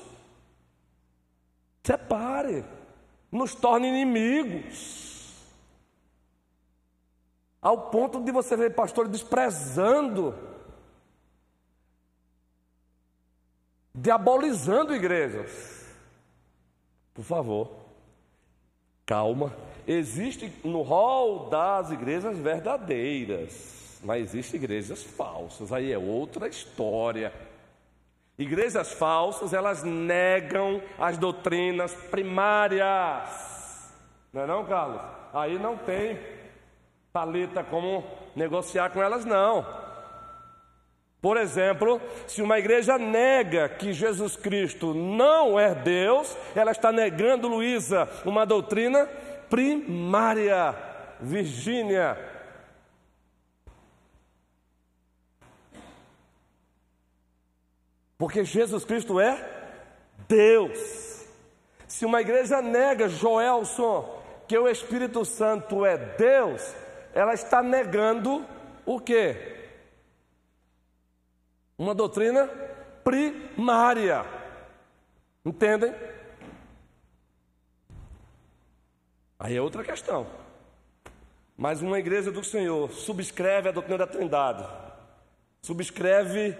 [1.84, 2.64] separe
[3.34, 5.34] nos torna inimigos.
[7.60, 10.36] Ao ponto de você ver pastores desprezando,
[13.96, 15.84] diabolizando igrejas.
[17.14, 17.72] Por favor,
[19.06, 19.56] calma.
[19.88, 27.34] Existe no rol das igrejas verdadeiras, mas existem igrejas falsas, aí é outra história.
[28.38, 32.82] Igrejas falsas, elas negam as doutrinas primárias.
[34.32, 35.02] Não é não, Carlos?
[35.34, 36.20] Aí não tem
[37.12, 38.04] paleta como
[38.36, 39.66] negociar com elas, não.
[41.22, 47.48] Por exemplo, se uma igreja nega que Jesus Cristo não é Deus, ela está negando,
[47.48, 49.08] Luísa, uma doutrina
[49.50, 50.76] primária.
[51.22, 52.18] Virgínia,
[58.18, 59.38] Porque Jesus Cristo é
[60.28, 61.26] Deus.
[61.88, 66.74] Se uma igreja nega, Joelson, que o Espírito Santo é Deus,
[67.14, 68.46] ela está negando
[68.86, 69.56] o quê?
[71.78, 72.48] Uma doutrina
[73.04, 74.26] primária.
[75.46, 75.94] Entendem?
[79.38, 80.26] Aí é outra questão.
[81.58, 84.66] Mas uma igreja do Senhor subscreve a doutrina da Trindade,
[85.62, 86.58] subscreve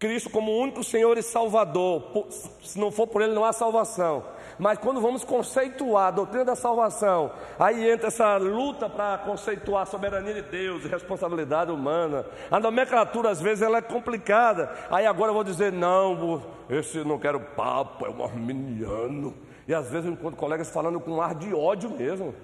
[0.00, 2.26] Cristo como único Senhor e Salvador.
[2.62, 4.24] Se não for por Ele, não há salvação.
[4.58, 9.86] Mas quando vamos conceituar a doutrina da salvação, aí entra essa luta para conceituar a
[9.86, 12.24] soberania de Deus responsabilidade humana.
[12.50, 14.74] A nomenclatura, às vezes, ela é complicada.
[14.90, 19.34] Aí agora eu vou dizer, não, esse não quero papo, é um arminiano.
[19.68, 22.34] E às vezes eu encontro colegas falando com um ar de ódio mesmo.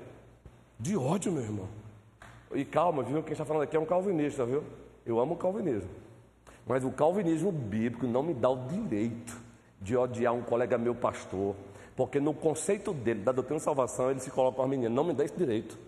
[0.79, 1.69] De ódio, meu irmão.
[2.55, 3.23] E calma, viu?
[3.23, 4.63] Quem está falando aqui é um calvinista, viu?
[5.07, 6.06] Eu amo o calvinismo.
[6.67, 9.41] Mas o calvinismo bíblico não me dá o direito
[9.81, 11.55] de odiar um colega meu pastor,
[11.95, 14.93] porque no conceito dele, da doutrina de salvação, ele se coloca menina.
[14.93, 15.79] Não me dá esse direito.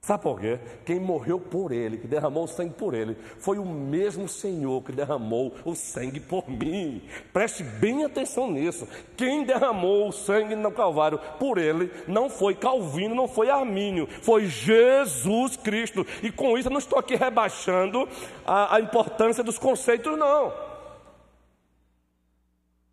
[0.00, 0.60] Sabe por quê?
[0.84, 4.92] Quem morreu por ele, que derramou o sangue por ele, foi o mesmo Senhor que
[4.92, 7.02] derramou o sangue por mim.
[7.32, 8.86] Preste bem atenção nisso.
[9.16, 14.46] Quem derramou o sangue no Calvário por ele não foi Calvino, não foi Armínio, foi
[14.46, 16.06] Jesus Cristo.
[16.22, 18.08] E com isso eu não estou aqui rebaixando
[18.46, 20.65] a, a importância dos conceitos, não.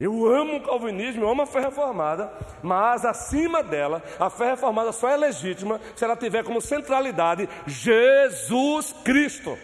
[0.04, 2.30] Eu amo o calvinismo, eu amo a fé reformada,
[2.62, 8.92] mas acima dela, a fé reformada só é legítima se ela tiver como centralidade Jesus
[9.06, 9.58] Cristo.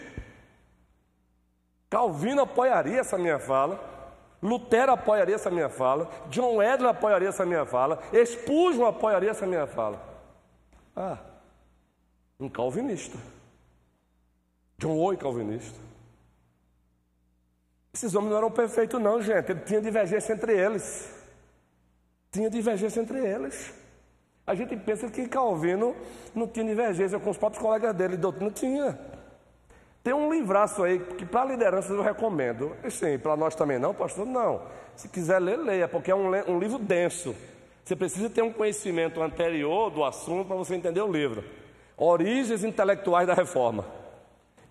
[1.90, 3.84] Calvino apoiaria essa minha fala,
[4.42, 9.68] Lutero apoiaria essa minha fala, John Wesley apoiaria essa minha fala, Spurgeon apoiaria essa minha
[9.68, 10.02] fala.
[10.96, 11.18] Ah,
[12.40, 13.18] um calvinista.
[14.78, 15.89] John Owen calvinista.
[17.94, 19.52] Esses homens não eram perfeitos, não, gente.
[19.52, 21.10] Ele tinha divergência entre eles.
[22.32, 23.74] Tinha divergência entre eles.
[24.46, 25.96] A gente pensa que Calvino
[26.34, 28.98] não tinha divergência com os próprios colegas dele, doutor, não tinha.
[30.04, 32.76] Tem um livraço aí que para a liderança eu recomendo.
[32.90, 34.26] Sim, para nós também não, pastor?
[34.26, 34.62] Não.
[34.96, 37.36] Se quiser ler, leia, porque é um, um livro denso.
[37.84, 41.44] Você precisa ter um conhecimento anterior do assunto para você entender o livro.
[41.98, 43.86] Origens intelectuais da reforma.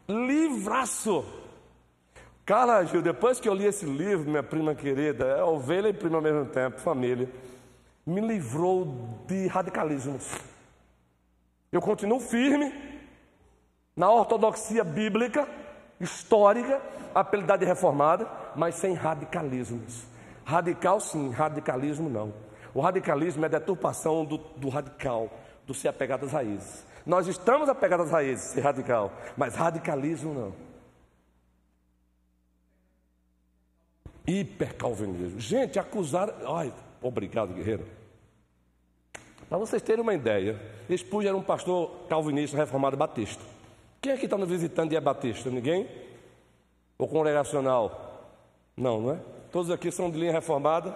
[0.09, 1.25] Livraço.
[2.49, 6.17] Carla Gil, depois que eu li esse livro, minha prima querida, é ovelha e prima
[6.17, 7.29] ao mesmo tempo, família,
[8.07, 10.33] me livrou de radicalismos.
[11.71, 12.73] Eu continuo firme
[13.95, 15.47] na ortodoxia bíblica,
[16.01, 16.81] histórica,
[17.15, 20.05] apelidade reformada, mas sem radicalismos.
[20.43, 22.33] Radical sim, radicalismo não.
[22.73, 25.29] O radicalismo é a deturpação do, do radical,
[25.67, 26.83] do ser apegado às raízes.
[27.05, 30.68] Nós estamos apegados às raízes, ser radical, mas radicalismo não.
[34.29, 35.41] Hipercalvinismo.
[35.41, 36.31] Gente, acusar.
[36.47, 37.87] Ai, obrigado, guerreiro.
[39.49, 40.61] Para vocês terem uma ideia,
[40.91, 43.43] Expus era um pastor calvinista reformado batista.
[44.03, 45.49] Quem aqui está nos visitando e é batista?
[45.49, 45.89] Ninguém?
[46.99, 48.37] Ou congregacional?
[48.77, 49.21] Não, não é?
[49.51, 50.95] Todos aqui são de linha reformada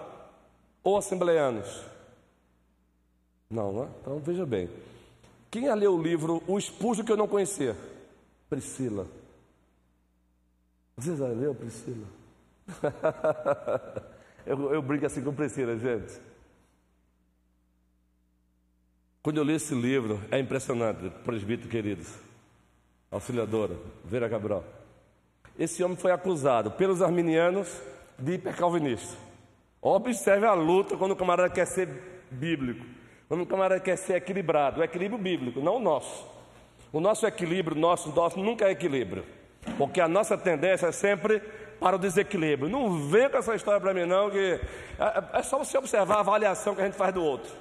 [0.85, 1.83] ou assembleanos?
[3.49, 3.89] Não, não é?
[4.03, 4.69] Então veja bem.
[5.51, 7.75] Quem já leu o livro O Expulso que eu não conhecia?
[8.51, 9.07] Priscila.
[10.97, 12.22] Você já leu, Priscila?
[14.47, 16.21] eu, eu brinco assim com Priscila, gente.
[19.23, 22.13] Quando eu li esse livro, é impressionante, presbítero queridos,
[23.11, 24.65] auxiliadora, Vera Cabral.
[25.57, 27.81] Esse homem foi acusado pelos arminianos
[28.19, 29.17] de hipercalvinista.
[29.81, 31.89] Observe a luta quando o camarada quer ser
[32.31, 32.85] bíblico,
[33.29, 36.27] quando o camarada quer ser equilibrado, o equilíbrio bíblico, não o nosso.
[36.93, 39.25] O nosso equilíbrio, nosso, nosso nunca é equilíbrio,
[39.79, 41.41] porque a nossa tendência é sempre
[41.83, 42.71] para o desequilíbrio.
[42.71, 44.61] Não vem com essa história para mim, não, que
[44.99, 47.53] é, é, é só você observar a avaliação que a gente faz do outro.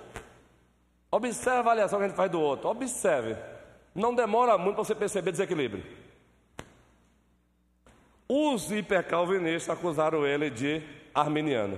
[1.12, 2.70] Observe a avaliação que a gente faz do outro.
[2.70, 3.36] Observe.
[3.94, 5.84] Não demora muito para você perceber desequilíbrio.
[8.30, 10.82] Os hipercalvinistas acusaram ele de
[11.14, 11.78] arminiano.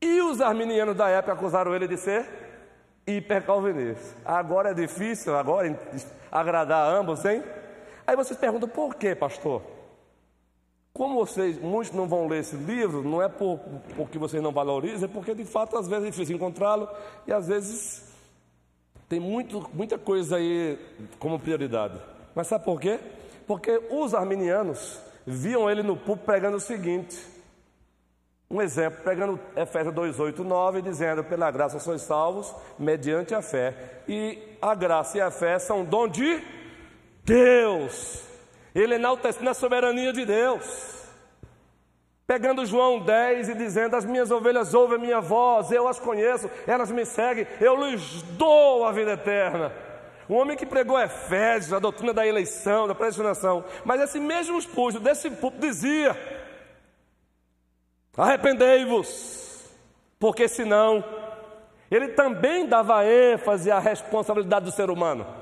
[0.00, 2.26] E os arminianos da época acusaram ele de ser
[3.06, 4.16] hipercalvinista.
[4.24, 5.78] Agora é difícil, agora
[6.30, 7.42] agradar ambos, hein?
[8.06, 9.62] Aí vocês perguntam, por quê, pastor?
[10.92, 13.58] Como vocês, muitos não vão ler esse livro, não é por,
[13.96, 16.86] porque vocês não valorizam, é porque de fato às vezes é difícil encontrá-lo
[17.26, 18.12] e às vezes
[19.08, 20.78] tem muito, muita coisa aí
[21.18, 21.98] como prioridade.
[22.34, 23.00] Mas sabe por quê?
[23.46, 27.18] Porque os arminianos viam ele no púlpito pregando o seguinte:
[28.50, 34.02] um exemplo, pregando Efésios 2, 8, 9, dizendo: pela graça sois salvos, mediante a fé.
[34.06, 36.42] E a graça e a fé são dom de
[37.24, 38.31] Deus
[38.74, 41.02] ele enaltecendo a soberania de Deus.
[42.26, 46.50] Pegando João 10 e dizendo: As minhas ovelhas ouvem a minha voz, eu as conheço,
[46.66, 49.72] elas me seguem, eu lhes dou a vida eterna.
[50.28, 55.00] O homem que pregou Efésios, a doutrina da eleição, da predestinação, mas esse mesmo expulso
[55.00, 56.16] desse púlpito dizia:
[58.16, 59.66] Arrependei-vos,
[60.18, 61.04] porque senão,
[61.90, 65.41] ele também dava ênfase à responsabilidade do ser humano.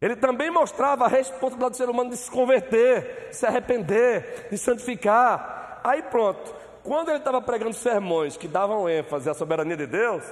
[0.00, 4.56] Ele também mostrava a responsabilidade do ser humano de se converter, de se arrepender, de
[4.56, 5.80] santificar.
[5.84, 10.24] Aí pronto, quando ele estava pregando sermões que davam ênfase à soberania de Deus,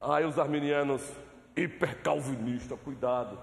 [0.00, 1.02] aí os arminianos,
[1.56, 3.38] hipercalvinistas, cuidado.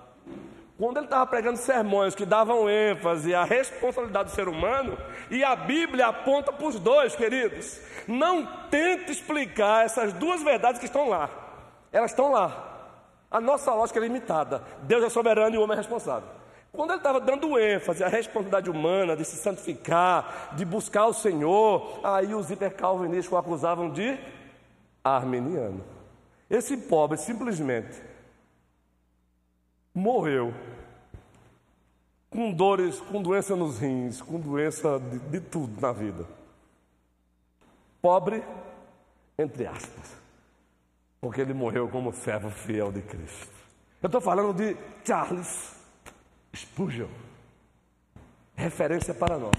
[0.78, 4.98] Quando ele estava pregando sermões que davam ênfase à responsabilidade do ser humano,
[5.30, 7.82] e a Bíblia aponta para os dois, queridos.
[8.08, 11.30] Não tente explicar essas duas verdades que estão lá.
[11.92, 12.69] Elas estão lá.
[13.32, 14.64] A nossa lógica é limitada.
[14.84, 16.28] Deus é soberano e o homem é responsável.
[16.72, 22.00] Quando ele estava dando ênfase à responsabilidade humana de se santificar, de buscar o Senhor,
[22.04, 24.18] aí os hipercalvinistas o acusavam de
[25.04, 25.84] arminiano.
[26.50, 28.02] Esse pobre simplesmente
[29.94, 30.54] morreu
[32.30, 36.26] com dores, com doença nos rins, com doença de, de tudo na vida.
[38.02, 38.44] Pobre,
[39.38, 40.19] entre aspas
[41.22, 43.54] porque ele morreu como servo fiel de Cristo.
[44.02, 45.76] Eu estou falando de Charles
[46.56, 47.10] Spurgeon,
[48.56, 49.56] referência para nós.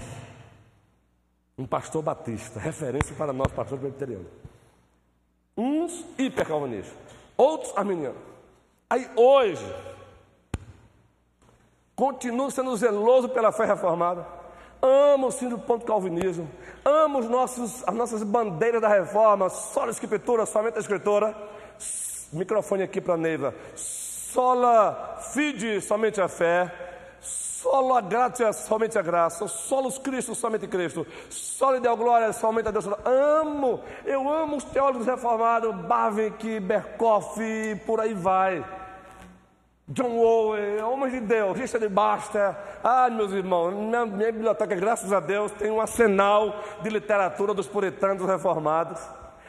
[1.59, 4.27] Um pastor batista, referência para nós, pastores presbiterianos.
[5.57, 6.97] Uns hipercalvinistas,
[7.37, 8.17] outros arminianos.
[8.89, 9.65] Aí hoje,
[11.95, 14.40] continuo sendo zeloso pela fé reformada,
[14.83, 16.49] amo o do ponto calvinismo,
[16.85, 21.35] amo os nossos, as nossas bandeiras da reforma, só a escritura, somente a escritura.
[22.33, 23.55] Microfone aqui para a Neiva.
[23.75, 26.73] Sola fide, somente a fé.
[27.21, 29.47] Sola gratia, somente a graça.
[29.49, 31.07] Solos Cristo, somente Cristo.
[31.29, 32.87] Sola Deo Glória, somente a Deus.
[33.05, 37.39] Amo, eu amo os teólogos reformados, Bavinck, Berkoff,
[37.85, 38.65] por aí vai.
[39.93, 42.55] John Owen, homens de Deus, Richard Baxter.
[42.83, 47.67] Ah, meus irmãos, minha, minha biblioteca, graças a Deus, tem um arsenal de literatura dos
[47.67, 49.01] puritanos reformados.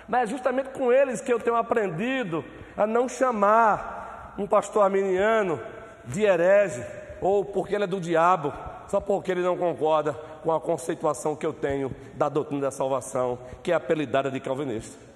[0.08, 2.44] Mas é justamente com eles que eu tenho aprendido
[2.76, 5.60] a não chamar um pastor arminiano
[6.06, 6.84] de herege
[7.22, 8.52] ou porque ele é do diabo,
[8.88, 10.14] só porque ele não concorda
[10.44, 15.11] com a conceituação que eu tenho da doutrina da salvação, que é apelidada de calvinista.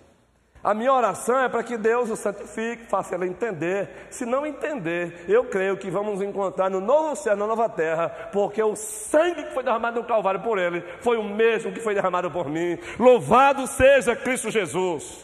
[0.65, 3.87] A minha oração é para que Deus o santifique, faça ele entender.
[4.09, 8.63] Se não entender, eu creio que vamos encontrar no novo céu, na nova terra, porque
[8.63, 12.31] o sangue que foi derramado no Calvário por ele foi o mesmo que foi derramado
[12.31, 12.79] por mim.
[12.97, 15.23] Louvado seja Cristo Jesus.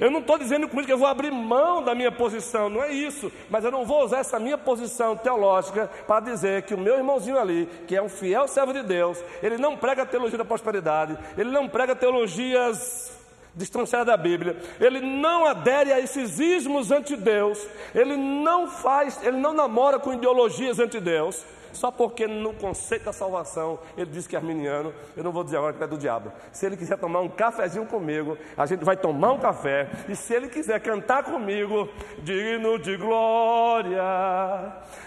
[0.00, 2.82] Eu não estou dizendo com isso que eu vou abrir mão da minha posição, não
[2.82, 3.30] é isso.
[3.50, 7.38] Mas eu não vou usar essa minha posição teológica para dizer que o meu irmãozinho
[7.38, 11.50] ali, que é um fiel servo de Deus, ele não prega teologia da prosperidade, ele
[11.50, 13.19] não prega teologias
[13.54, 19.36] distanciar da Bíblia, ele não adere a esses ismos ante Deus, ele não faz, ele
[19.36, 24.34] não namora com ideologias ante Deus, só porque no conceito da salvação ele diz que
[24.34, 26.32] é arminiano, eu não vou dizer agora que é do diabo.
[26.52, 30.34] Se ele quiser tomar um cafezinho comigo, a gente vai tomar um café, e se
[30.34, 31.88] ele quiser cantar comigo,
[32.22, 34.02] digno de glória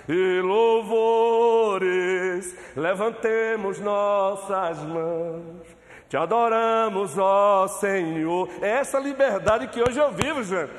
[0.07, 1.83] e louvores,
[2.75, 5.82] levantemos nossas mãos
[6.13, 8.47] te adoramos, ó Senhor.
[8.61, 10.71] É essa liberdade que hoje eu vivo, gente.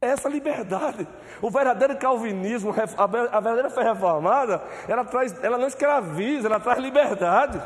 [0.00, 1.06] É essa liberdade.
[1.40, 7.62] O verdadeiro calvinismo, a verdadeira fé reformada, ela, traz, ela não escraviza, ela traz liberdade.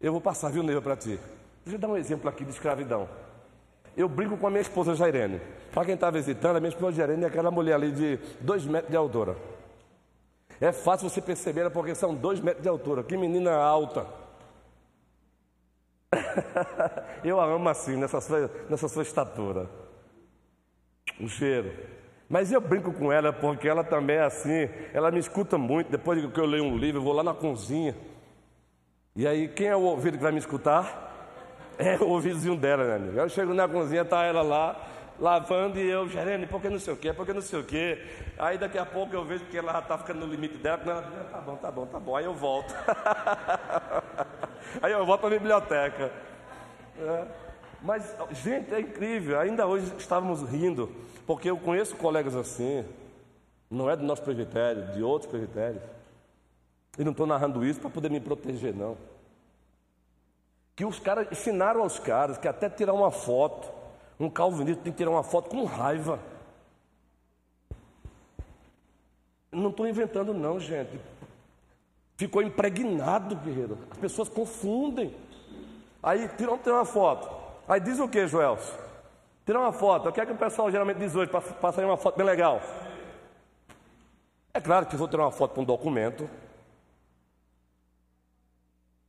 [0.00, 1.18] Eu vou passar, viu, Neiva, para ti.
[1.64, 3.08] Deixa eu dar um exemplo aqui de escravidão.
[3.96, 5.40] Eu brinco com a minha esposa Jairene.
[5.72, 8.92] Para quem está visitando, a minha esposa Jairene é aquela mulher ali de dois metros
[8.92, 9.57] de altura.
[10.60, 13.02] É fácil você perceber né, porque são dois metros de altura.
[13.04, 14.06] Que menina alta.
[17.22, 19.68] Eu a amo assim, nessa sua, nessa sua estatura.
[21.20, 21.72] Um cheiro.
[22.28, 24.68] Mas eu brinco com ela porque ela também é assim.
[24.92, 25.90] Ela me escuta muito.
[25.90, 27.96] Depois que eu leio um livro, eu vou lá na cozinha.
[29.16, 31.06] E aí, quem é o ouvido que vai me escutar?
[31.80, 33.16] É o ouvidozinho dela, né, amigo?
[33.20, 34.76] Eu chego na cozinha, tá ela lá
[35.18, 38.06] lavando e eu, Gerene, porque não sei o quê, porque não sei o quê.
[38.38, 41.38] Aí daqui a pouco eu vejo que ela está ficando no limite dela, ela, tá
[41.40, 42.16] bom, tá bom, tá bom.
[42.16, 42.74] Aí eu volto.
[44.80, 46.12] Aí eu volto para a biblioteca.
[47.00, 47.26] É.
[47.82, 49.38] Mas, gente, é incrível.
[49.38, 50.90] Ainda hoje estávamos rindo,
[51.26, 52.84] porque eu conheço colegas assim,
[53.70, 55.82] não é do nosso presbitério, de outros presbitérios.
[56.98, 58.96] E não estou narrando isso para poder me proteger, não.
[60.74, 63.77] Que os caras ensinaram aos caras que até tirar uma foto
[64.18, 66.18] um calvinista tem que tirar uma foto com raiva.
[69.52, 71.00] Não estou inventando, não, gente.
[72.16, 73.78] Ficou impregnado, guerreiro.
[73.90, 75.14] As pessoas confundem.
[76.02, 77.30] Aí tiram, uma foto.
[77.68, 78.58] Aí diz o que, Joel?
[79.46, 80.08] Tira uma foto.
[80.08, 82.60] O que é que o pessoal geralmente diz hoje para sair uma foto bem legal?
[84.52, 86.28] É claro que vou tirar uma foto para um documento.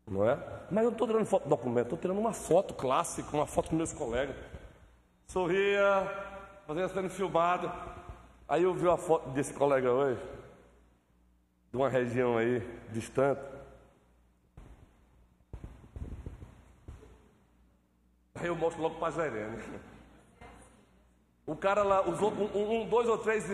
[0.07, 0.37] Não é?
[0.69, 3.69] Mas eu não estou tirando foto do documento, estou tirando uma foto clássica, uma foto
[3.69, 4.35] com meus colegas
[5.29, 6.11] sorria,
[6.65, 7.71] fazendo sendo filmado.
[8.47, 10.19] Aí eu vi a foto desse colega hoje,
[11.71, 12.59] de uma região aí
[12.91, 13.41] distante.
[18.35, 19.61] Aí eu mostro logo para a Jerene.
[21.45, 23.45] O cara lá usou um, um, dois ou três.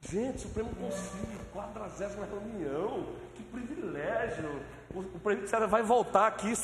[0.00, 4.62] Gente, Supremo Conselho, quadragésima reunião, que privilégio.
[4.94, 6.54] O, o presidente vai voltar aqui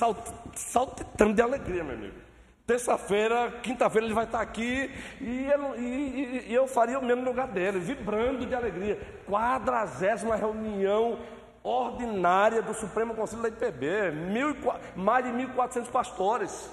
[0.54, 2.29] saltitando de alegria, meu amigo.
[2.70, 7.48] Terça-feira, quinta-feira ele vai estar aqui e eu, e, e eu faria o mesmo lugar
[7.48, 8.96] dele, vibrando de alegria.
[9.26, 11.18] Quadragésima reunião
[11.64, 14.54] ordinária do Supremo Conselho da IPB, mil,
[14.94, 16.70] mais de 1.400 pastores.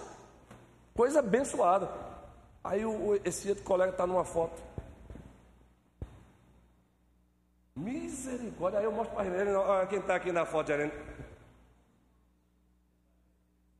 [0.93, 1.89] Coisa abençoada.
[2.63, 4.61] Aí o, esse outro colega está numa foto.
[7.75, 8.81] Misericórdia.
[8.81, 9.49] Aí eu mostro para ele,
[9.89, 10.91] quem está aqui na foto, Irene.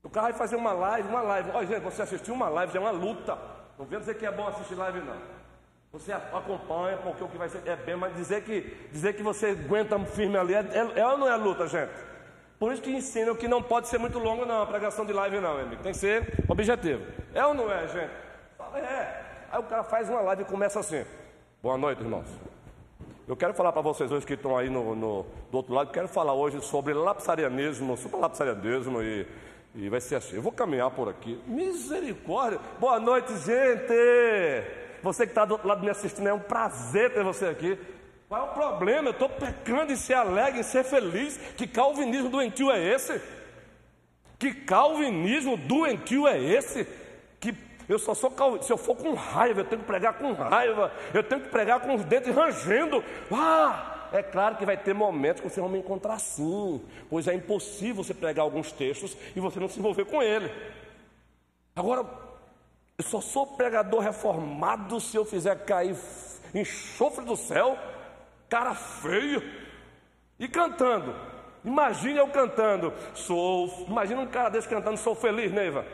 [0.04, 1.52] O cara vai fazer uma live, uma live.
[1.54, 3.38] Olha, gente, você assistiu uma live, já é uma luta.
[3.78, 5.16] Não vem dizer que é bom assistir live, não.
[5.92, 9.48] Você acompanha, porque o que vai ser é bem, mas dizer que, dizer que você
[9.48, 11.92] aguenta firme ali é, é, é ou não é luta, gente?
[12.60, 15.40] Por isso que ensinam que não pode ser muito longo, não, a pregação de live,
[15.40, 15.82] não, amigo.
[15.82, 17.06] Tem que ser objetivo.
[17.34, 18.12] É ou não é, gente?
[18.76, 19.24] É.
[19.52, 21.06] Aí o cara faz uma live e começa assim.
[21.62, 22.28] Boa noite, irmãos.
[23.28, 26.08] Eu quero falar para vocês hoje que estão aí no, no, do outro lado, quero
[26.08, 29.28] falar hoje sobre lapsarianismo, super lapsarianismo e
[29.76, 30.36] e vai ser assim.
[30.36, 31.40] Eu vou caminhar por aqui.
[31.46, 32.60] Misericórdia.
[32.80, 33.94] Boa noite, gente.
[35.04, 37.78] Você que está do outro lado me assistindo, é um prazer ter você aqui.
[38.28, 39.10] Qual é o problema?
[39.10, 41.38] Eu estou pecando em ser alegre, em ser feliz.
[41.56, 43.22] Que calvinismo doentio é esse?
[44.38, 46.86] Que calvinismo doentio é esse?
[47.40, 47.56] Que
[47.88, 48.68] eu só sou calvinista.
[48.68, 50.92] Se eu for com raiva, eu tenho que pregar com raiva.
[51.14, 53.04] Eu tenho que pregar com os dentes rangendo.
[53.32, 53.97] Ah!
[54.12, 58.04] É claro que vai ter momentos que você vai me encontrar assim, pois é impossível
[58.04, 60.52] você pregar alguns textos e você não se envolver com ele.
[61.76, 62.06] Agora,
[62.98, 65.96] eu só sou pregador reformado se eu fizer cair
[66.54, 67.78] enxofre do céu.
[68.50, 69.44] cara feio,
[70.40, 71.14] e cantando.
[71.64, 73.86] Imagine eu cantando, sou.
[73.88, 75.86] Imagina um cara desse cantando, sou feliz, Neiva.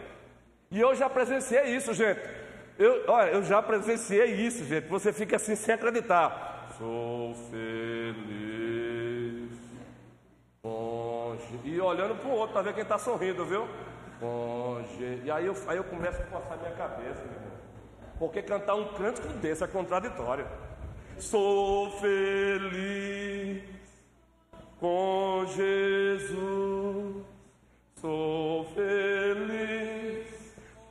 [0.69, 2.19] E eu já presenciei isso, gente.
[2.77, 4.87] Eu, olha, eu já presenciei isso, gente.
[4.87, 6.52] Você fica assim sem acreditar.
[6.77, 8.23] Sou feliz.
[10.63, 11.59] Longe.
[11.63, 13.67] E olhando para o outro para ver quem está sorrindo, viu?
[14.21, 15.21] Longe.
[15.23, 17.53] E aí eu, aí eu começo a passar minha cabeça, meu irmão.
[18.17, 20.47] Porque cantar um cântico desse é contraditório.
[21.19, 23.63] Sou feliz
[24.79, 27.23] com Jesus.
[28.01, 30.27] Sou feliz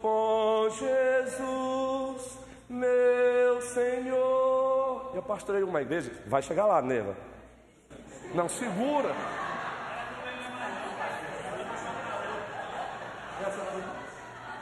[0.00, 4.51] com Jesus, meu Senhor.
[5.14, 7.14] Eu pastorei uma igreja, vai chegar lá, Neva.
[8.34, 9.14] Não, segura.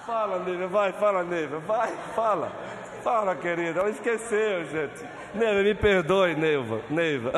[0.05, 2.53] Fala, Neva, vai, fala, Neva, vai, fala.
[3.05, 5.05] Fala, querida, ela esqueceu, gente.
[5.35, 7.33] Neva, me perdoe, Neva, Neva.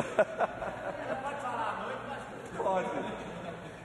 [2.57, 2.89] Pode.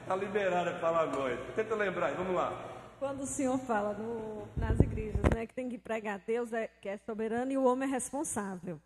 [0.00, 1.42] Está liberada para falar à noite.
[1.54, 2.50] Tenta lembrar, vamos lá.
[2.98, 6.88] Quando o senhor fala no, nas igrejas, né, que tem que pregar Deus é, que
[6.88, 8.80] é soberano e o homem é responsável.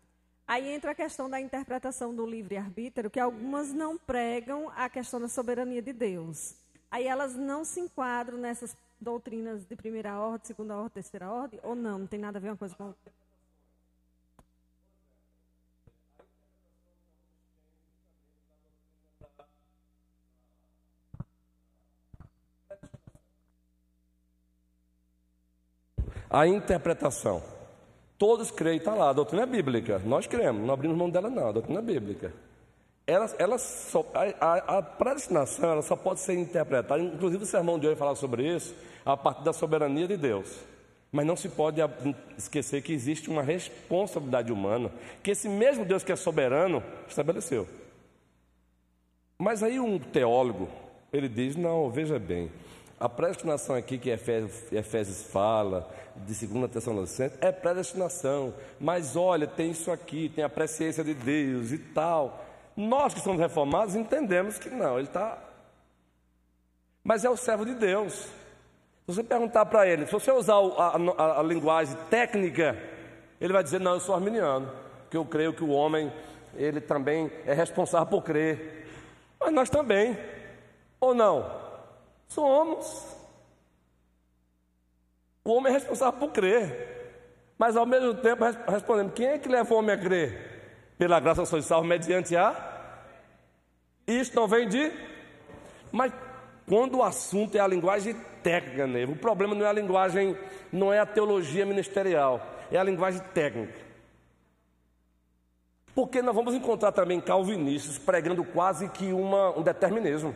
[0.47, 5.29] Aí entra a questão da interpretação do livre-arbítrio, que algumas não pregam a questão da
[5.29, 6.55] soberania de Deus.
[6.91, 11.75] Aí elas não se enquadram nessas doutrinas de primeira ordem, segunda ordem, terceira ordem, ou
[11.75, 11.99] não?
[11.99, 13.13] Não tem nada a ver uma coisa com a outra?
[26.29, 27.52] A interpretação.
[28.17, 30.01] Todos creem, está lá, a doutrina é bíblica.
[30.05, 32.33] Nós cremos, não abrimos mão dela, não, a doutrina é bíblica.
[33.05, 37.85] Ela, ela só, a, a, predestinação ela só pode ser interpretada, inclusive o sermão de
[37.85, 38.73] hoje falar sobre isso,
[39.05, 40.59] a partir da soberania de Deus.
[41.11, 41.81] Mas não se pode
[42.37, 44.89] esquecer que existe uma responsabilidade humana,
[45.21, 47.67] que esse mesmo Deus que é soberano estabeleceu.
[49.37, 50.69] Mas aí um teólogo,
[51.11, 52.49] ele diz: não, veja bem,
[52.99, 58.53] a predestinação aqui que Efésios, Efésios fala, de 2 Tessalonicenses, é predestinação.
[58.79, 62.45] Mas olha, tem isso aqui, tem a presciência de Deus e tal.
[62.75, 65.37] Nós que somos reformados entendemos que não, ele está.
[67.03, 68.13] Mas é o servo de Deus.
[68.13, 72.77] Se você perguntar para ele, se você usar a, a, a, linguagem técnica,
[73.41, 74.71] ele vai dizer: Não, eu sou arminiano,
[75.01, 76.11] porque eu creio que o homem,
[76.55, 78.87] ele também é responsável por crer.
[79.39, 80.17] Mas nós também,
[81.01, 81.62] ou não?
[82.33, 83.15] Somos.
[85.45, 86.93] O homem é responsável por crer.
[87.57, 90.93] Mas ao mesmo tempo respondendo, quem é que leva o homem a crer?
[90.97, 92.55] Pela graça sois salvo mediante a.
[94.07, 94.91] Isto não vem de.
[95.91, 96.11] Mas
[96.67, 99.05] quando o assunto é a linguagem técnica, né?
[99.05, 100.37] o problema não é a linguagem,
[100.71, 103.79] não é a teologia ministerial, é a linguagem técnica.
[105.93, 110.35] Porque nós vamos encontrar também calvinistas pregando quase que uma, um determinismo.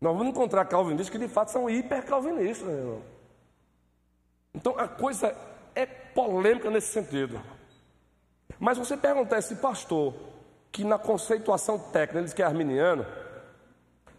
[0.00, 3.02] Nós vamos encontrar calvinistas que de fato são hiper-calvinistas, meu irmão.
[4.54, 5.36] Então a coisa
[5.74, 7.40] é polêmica nesse sentido.
[8.58, 10.14] Mas você perguntar esse pastor,
[10.72, 13.04] que na conceituação técnica ele diz que é arminiano,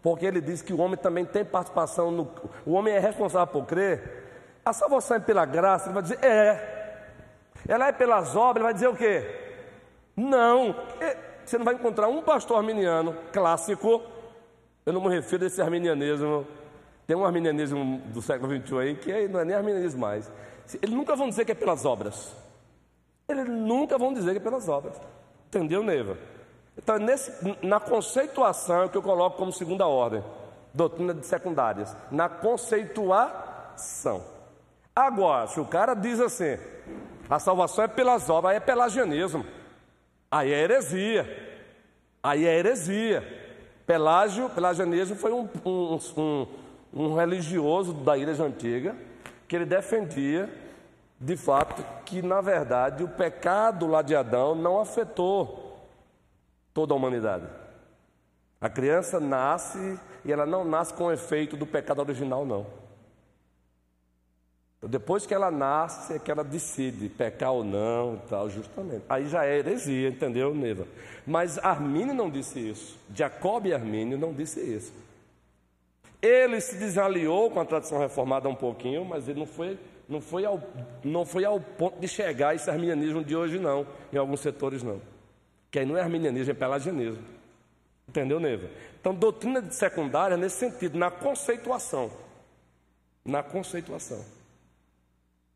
[0.00, 2.30] porque ele diz que o homem também tem participação no.
[2.64, 4.60] O homem é responsável por crer.
[4.64, 7.08] A salvação é pela graça, ele vai dizer, é.
[7.66, 9.24] Ela é pelas obras, ele vai dizer o quê?
[10.16, 10.76] Não.
[11.44, 14.02] Você não vai encontrar um pastor arminiano clássico
[14.84, 16.46] eu não me refiro a esse arminianismo.
[17.06, 20.30] Tem um arminianismo do século XXI aí que não é nem arminianismo mais.
[20.80, 22.34] Eles nunca vão dizer que é pelas obras.
[23.28, 25.00] Eles nunca vão dizer que é pelas obras.
[25.48, 26.16] Entendeu, Neiva?
[26.76, 30.24] Então, nesse, na conceituação que eu coloco como segunda ordem,
[30.72, 34.24] doutrina de secundárias, na conceituação.
[34.94, 36.58] Agora, se o cara diz assim,
[37.28, 39.44] a salvação é pelas obras, aí é pelagianismo,
[40.30, 41.60] aí é heresia,
[42.22, 43.41] aí é heresia.
[43.86, 46.46] Pelágio, pelagianismo foi um, um, um,
[46.92, 48.94] um religioso da igreja antiga
[49.48, 50.48] que ele defendia,
[51.20, 55.78] de fato, que na verdade o pecado lá de Adão não afetou
[56.72, 57.46] toda a humanidade.
[58.60, 62.66] A criança nasce e ela não nasce com o efeito do pecado original, não.
[64.84, 69.04] Depois que ela nasce, é que ela decide pecar ou não, tal, justamente.
[69.08, 70.88] Aí já é heresia, entendeu, Neva?
[71.24, 72.98] Mas Armínio não disse isso.
[73.14, 74.92] Jacob e Armínio não disse isso.
[76.20, 79.78] Ele se desaliou com a tradição reformada um pouquinho, mas ele não foi,
[80.08, 80.60] não foi, ao,
[81.04, 84.82] não foi ao ponto de chegar a esse arminianismo de hoje, não, em alguns setores,
[84.82, 85.00] não.
[85.70, 87.22] Que aí não é arminianismo, é pelagianismo.
[88.08, 88.68] Entendeu, Neva?
[89.00, 92.10] Então, doutrina secundária nesse sentido, na conceituação.
[93.24, 94.41] Na conceituação.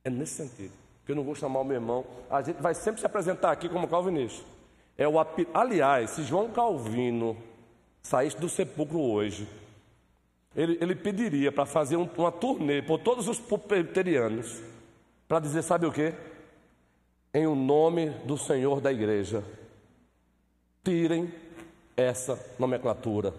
[0.07, 0.72] É nesse sentido.
[1.04, 2.04] Que eu não vou chamar o meu irmão.
[2.30, 4.40] A gente vai sempre se apresentar aqui como calvinista.
[4.96, 5.14] É o.
[5.52, 7.36] Aliás, se João Calvino
[8.04, 9.48] saísse do sepulcro hoje,
[10.54, 14.62] ele, ele pediria para fazer um, uma turnê por todos os presbiterianos,
[15.26, 16.14] para dizer: sabe o que?
[17.34, 19.42] Em o nome do Senhor da igreja,
[20.84, 21.34] tirem
[21.96, 23.34] essa nomenclatura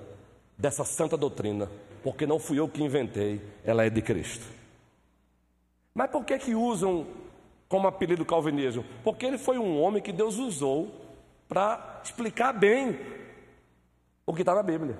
[0.57, 1.69] dessa santa doutrina,
[2.03, 4.56] porque não fui eu que inventei, ela é de Cristo.
[5.97, 7.07] Mas por que que usam
[7.67, 8.85] como apelido calvinismo?
[9.03, 10.91] Porque ele foi um homem que Deus usou
[11.49, 12.99] para explicar bem
[14.23, 14.95] o que está na Bíblia.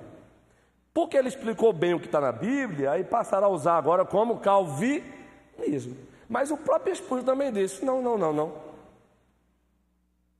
[0.96, 4.40] Porque ele explicou bem o que está na Bíblia, aí passaram a usar agora como
[4.40, 5.96] calvinismo.
[6.28, 8.54] Mas o próprio Espúrio também disse: não, não, não, não.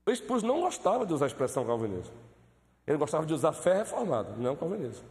[0.08, 2.16] O Espúrio não gostava de usar a expressão calvinismo.
[2.88, 5.06] Ele gostava de usar fé reformada, não calvinismo.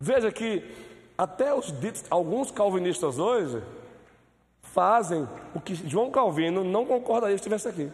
[0.00, 0.64] Veja que
[1.18, 3.60] até os ditos, alguns calvinistas hoje
[4.62, 7.90] fazem o que João Calvino não concordaria se estivesse aqui.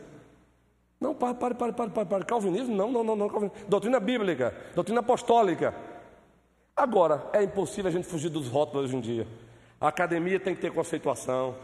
[1.00, 2.24] Não, pare, pare, pare, pare, pare, pare.
[2.26, 2.76] Calvinismo?
[2.76, 3.28] Não, não, não, não.
[3.28, 3.66] Calvinismo.
[3.66, 5.74] Doutrina bíblica, doutrina apostólica.
[6.76, 9.26] Agora, é impossível a gente fugir dos rótulos hoje em dia.
[9.80, 11.54] A academia tem que ter conceituação.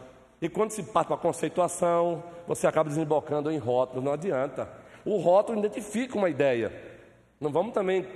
[0.41, 4.03] E quando se parte para conceituação, você acaba desembocando em rótulos.
[4.03, 4.67] Não adianta.
[5.05, 6.71] O rótulo identifica uma ideia.
[7.39, 8.07] Não vamos também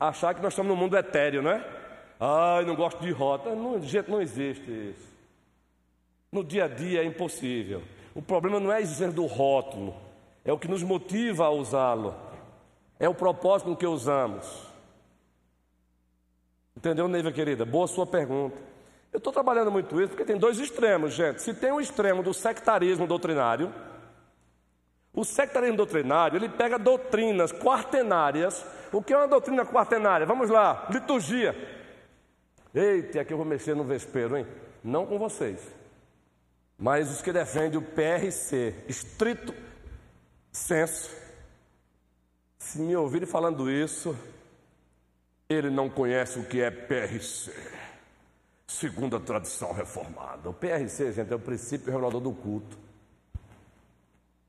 [0.00, 1.81] achar que nós estamos no mundo etéreo, não é?
[2.24, 3.56] Ai, não gosto de rótulo.
[3.56, 5.12] Não, de jeito não existe isso.
[6.30, 7.82] No dia a dia é impossível.
[8.14, 9.94] O problema não é a do rótulo
[10.44, 12.14] é o que nos motiva a usá-lo,
[12.98, 14.66] é o propósito com que usamos.
[16.76, 17.64] Entendeu, Neiva querida?
[17.64, 18.56] Boa sua pergunta.
[19.12, 21.42] Eu estou trabalhando muito isso porque tem dois extremos, gente.
[21.42, 23.72] Se tem um extremo do sectarismo doutrinário,
[25.12, 28.64] o sectarismo doutrinário, ele pega doutrinas quartenárias.
[28.90, 30.26] O que é uma doutrina quartenária?
[30.26, 31.81] Vamos lá, liturgia.
[32.74, 34.46] Eita, aqui eu vou mexer no vespeiro, hein?
[34.82, 35.60] Não com vocês.
[36.78, 39.54] Mas os que defendem o PRC, estrito
[40.50, 41.10] senso.
[42.58, 44.16] Se me ouvirem falando isso,
[45.48, 47.52] ele não conhece o que é PRC,
[48.66, 50.48] segundo a tradição reformada.
[50.48, 52.78] O PRC, gente, é o princípio regulador do culto.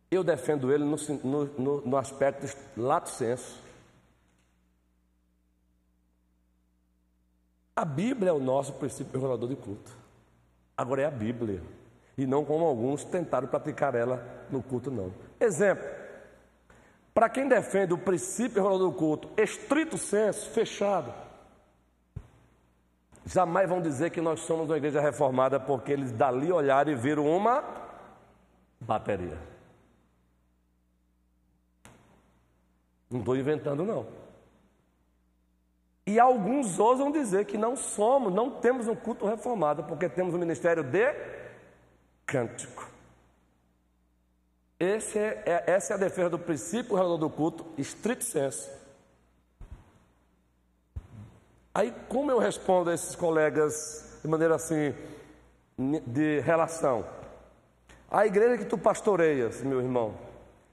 [0.09, 0.95] Eu defendo ele no,
[1.57, 2.47] no, no aspecto
[2.77, 3.62] lato senso.
[7.75, 9.91] A Bíblia é o nosso princípio regulador de culto.
[10.77, 11.61] Agora é a Bíblia.
[12.17, 15.11] E não como alguns tentaram praticar ela no culto, não.
[15.39, 15.83] Exemplo.
[17.13, 21.13] Para quem defende o princípio regulador do culto, estrito senso, fechado,
[23.25, 27.25] jamais vão dizer que nós somos uma igreja reformada porque eles dali olharam e viram
[27.25, 27.63] uma
[28.79, 29.37] bateria.
[33.09, 34.22] Não estou inventando, não.
[36.05, 40.37] E alguns ousam dizer que não somos, não temos um culto reformado, porque temos um
[40.37, 41.13] ministério de
[42.25, 42.91] cântico.
[44.79, 44.97] É,
[45.45, 48.69] é, essa é a defesa do princípio regulador do culto, estrito senso.
[51.73, 54.93] Aí, como eu respondo a esses colegas de maneira assim,
[56.05, 57.05] de relação?
[58.11, 60.15] A igreja que tu pastoreias, meu irmão,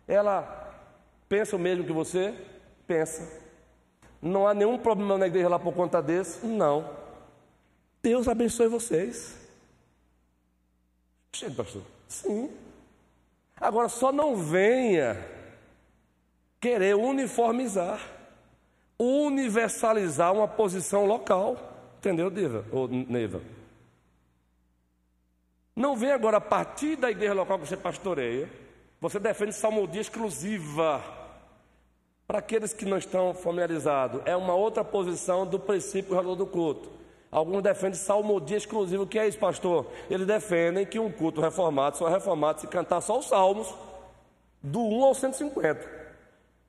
[0.07, 0.75] ela
[1.29, 2.35] pensa o mesmo que você?
[2.87, 3.40] Pensa.
[4.21, 6.47] Não há nenhum problema na igreja lá por conta desse?
[6.47, 6.89] Não.
[8.03, 9.37] Deus abençoe vocês.
[11.33, 11.83] Chega, pastor.
[12.09, 12.51] Sim.
[13.59, 15.17] Agora, só não venha
[16.61, 18.01] querer uniformizar,
[18.99, 21.57] universalizar uma posição local.
[21.99, 22.65] Entendeu, Diva?
[22.73, 23.41] Ou Neiva?
[25.75, 28.51] Não vem agora a partir da igreja local que você pastoreia,
[29.01, 31.20] você defende salmodia exclusiva.
[32.31, 36.89] Para aqueles que não estão familiarizados, é uma outra posição do princípio do culto.
[37.29, 39.03] Alguns defendem salmodia exclusiva.
[39.03, 39.85] O que é isso, pastor?
[40.09, 43.75] Eles defendem que um culto reformado só é reformado se cantar só os salmos,
[44.63, 45.85] do 1 ao 150.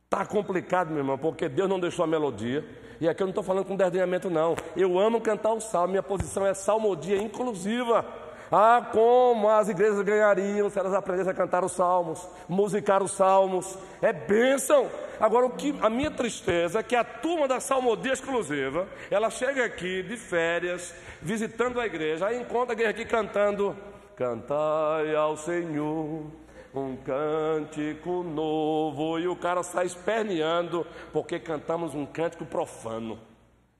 [0.05, 2.65] Está complicado, meu irmão, porque Deus não deixou a melodia.
[2.99, 4.55] E aqui eu não estou falando com desdenhamento, não.
[4.75, 8.03] Eu amo cantar o salmo, minha posição é salmodia inclusiva.
[8.51, 13.77] Ah, como as igrejas ganhariam se elas aprendessem a cantar os salmos, musicar os salmos.
[14.01, 14.89] É bênção.
[15.21, 19.63] Agora, o que, a minha tristeza é que a turma da salmodia exclusiva, ela chega
[19.63, 23.73] aqui de férias, visitando a igreja, aí encontra a igreja aqui cantando:
[24.17, 26.25] Cantai ao Senhor
[26.73, 33.17] um cântico novo, e o cara sai esperneando porque cantamos um cântico profano.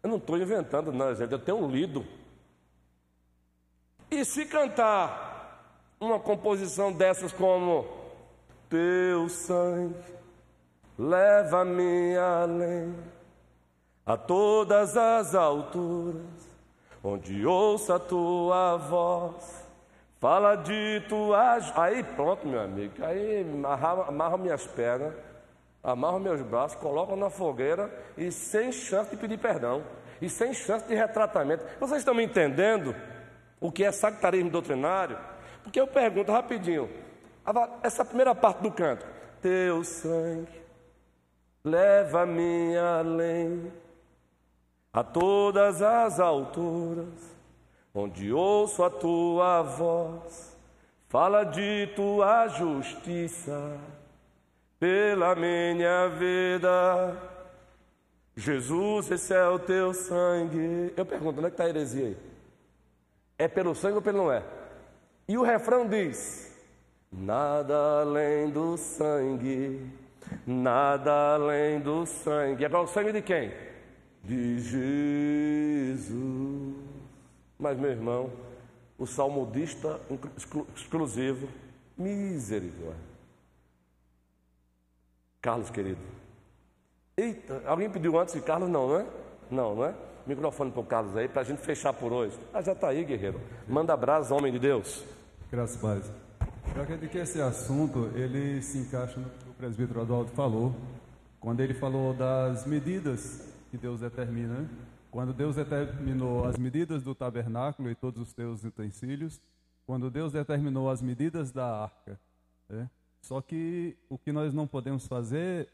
[0.02, 2.06] Eu não estou inventando, não, gente, eu tenho lido.
[4.12, 7.88] E se cantar uma composição dessas como
[8.70, 9.95] Teu sangue
[10.99, 12.95] leva-me além
[14.05, 16.22] a todas as alturas,
[17.03, 19.62] onde ouça a tua voz,
[20.22, 21.57] Fala de tua.
[21.76, 22.93] Aí pronto, meu amigo.
[23.03, 25.16] Aí amarra, amarra minhas pernas,
[25.84, 29.82] amarra meus braços, coloca na fogueira e sem chance de pedir perdão.
[30.22, 31.66] E sem chance de retratamento.
[31.80, 32.95] Vocês estão me entendendo
[33.62, 35.18] o que é sectarismo doutrinário?
[35.64, 36.89] Porque eu pergunto rapidinho.
[37.82, 39.05] Essa primeira parte do canto.
[39.41, 40.62] Teu sangue
[41.64, 43.72] leva-me além
[44.91, 47.32] a todas as alturas
[47.93, 50.57] onde ouço a tua voz,
[51.09, 53.78] fala de tua justiça
[54.80, 57.18] pela minha vida.
[58.36, 60.93] Jesus, esse é o teu sangue.
[60.95, 62.31] Eu pergunto, onde é que está a heresia aí?
[63.42, 64.44] É pelo sangue ou pelo não é?
[65.28, 66.56] E o refrão diz:
[67.12, 69.84] Nada além do sangue,
[70.46, 72.64] nada além do sangue.
[72.64, 73.52] Agora o sangue de quem?
[74.24, 76.12] De Jesus.
[77.58, 78.32] Mas, meu irmão,
[78.96, 80.00] o salmodista
[80.76, 81.48] exclusivo,
[81.98, 83.10] misericórdia.
[85.42, 86.02] Carlos, querido.
[87.18, 88.70] Eita, alguém pediu antes de Carlos?
[88.70, 89.06] Não, não é?
[89.50, 89.96] Não, não é?
[90.26, 92.38] Microfone para o Carlos aí, para a gente fechar por hoje.
[92.54, 93.40] Ah, já está aí, guerreiro.
[93.68, 95.04] Manda abraço, homem de Deus.
[95.52, 96.12] Graças a.
[96.76, 100.74] Eu acredito que esse assunto, ele se encaixa no que o presbítero Adalto falou,
[101.40, 104.70] quando ele falou das medidas que Deus determina, né?
[105.10, 109.42] Quando Deus determinou as medidas do tabernáculo e todos os teus utensílios,
[109.86, 112.18] quando Deus determinou as medidas da arca.
[112.70, 112.90] Né?
[113.22, 115.68] Só que o que nós não podemos fazer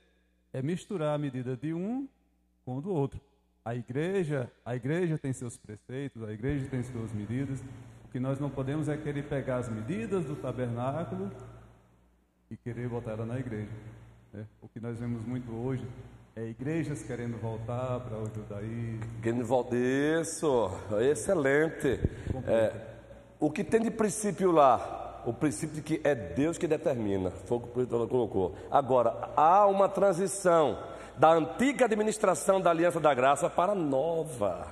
[0.51, 2.07] é misturar a medida de um
[2.65, 3.21] com o do outro.
[3.67, 7.59] A igreja, a igreja tem seus preceitos, a igreja tem suas medidas.
[8.05, 11.29] O que nós não podemos é querer pegar as medidas do tabernáculo
[12.49, 13.67] e querer botar ela na igreja.
[14.31, 14.45] Né?
[14.61, 15.85] O que nós vemos muito hoje
[16.33, 19.01] é, igrejas querendo voltar para o judaísmo.
[19.21, 19.75] Querendo voltar.
[19.75, 21.99] Isso, excelente.
[22.47, 22.73] É,
[23.37, 25.21] o que tem de princípio lá?
[25.25, 27.31] O princípio de que é Deus que determina.
[27.31, 28.55] Foi o que o pastor colocou.
[28.71, 34.67] Agora, há uma transição da antiga administração da Aliança da Graça para a nova.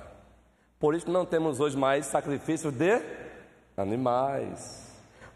[0.78, 3.00] Por isso não temos hoje mais sacrifícios de
[3.76, 4.86] animais.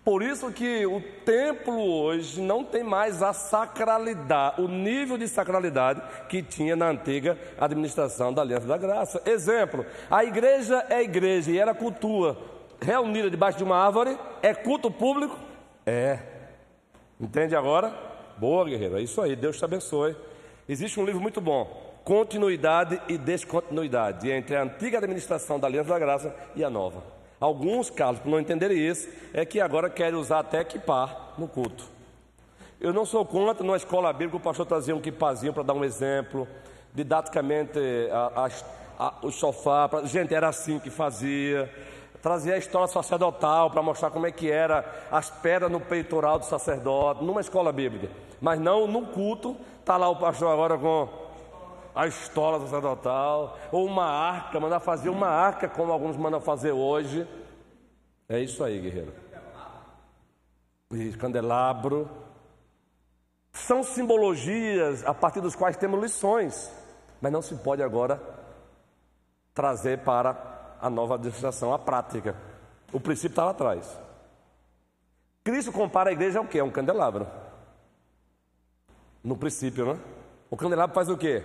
[0.04, 6.00] Por isso que o templo hoje não tem mais a sacralidade, o nível de sacralidade
[6.28, 9.22] que tinha na antiga administração da Aliança da Graça.
[9.26, 12.36] Exemplo, a igreja é igreja e era cultua
[12.80, 15.38] reunida debaixo de uma árvore, é culto público?
[15.84, 16.18] É.
[17.20, 17.92] Entende agora?
[18.38, 20.16] Boa, guerreiro, é isso aí, Deus te abençoe.
[20.70, 25.98] Existe um livro muito bom, Continuidade e Descontinuidade, entre a antiga administração da Aliança da
[25.98, 27.02] Graça e a nova.
[27.40, 31.88] Alguns, Carlos, por não entenderem isso, é que agora querem usar até equipar no culto.
[32.80, 35.82] Eu não sou contra, numa escola bíblica, o pastor trazia um quipazinho para dar um
[35.82, 36.46] exemplo,
[36.94, 37.80] didaticamente
[38.12, 41.68] a, a, a, o sofá, pra, gente, era assim que fazia.
[42.22, 46.44] Trazia a história sacerdotal para mostrar como é que era as pedras no peitoral do
[46.44, 48.10] sacerdote, numa escola bíblica.
[48.40, 51.08] Mas não no culto, está lá o pastor agora com
[51.94, 57.26] a estola sacerdotal, ou uma arca, mandar fazer uma arca, como alguns mandam fazer hoje.
[58.28, 59.12] É isso aí, guerreiro.
[61.18, 62.08] Candelabro.
[63.52, 66.70] São simbologias a partir dos quais temos lições,
[67.20, 68.20] mas não se pode agora
[69.54, 70.49] trazer para
[70.80, 72.34] a nova administração, a prática.
[72.92, 73.98] O princípio está lá atrás.
[75.44, 76.58] Cristo compara a igreja ao quê?
[76.58, 77.26] A um candelabro.
[79.22, 80.00] No princípio, né?
[80.50, 81.42] O candelabro faz o quê?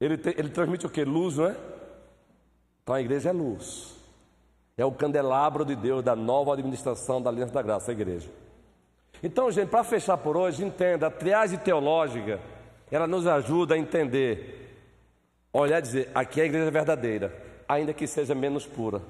[0.00, 1.04] Ele, te, ele transmite o que?
[1.04, 1.56] Luz, não é?
[2.82, 3.96] Então a igreja é luz.
[4.76, 8.28] É o candelabro de Deus da nova administração da Aliança da Graça, a igreja.
[9.22, 12.38] Então, gente, para fechar por hoje, entenda, a triagem teológica,
[12.90, 14.65] ela nos ajuda a entender,
[15.60, 17.34] olhar e dizer, aqui é a igreja verdadeira,
[17.68, 19.00] ainda que seja menos pura,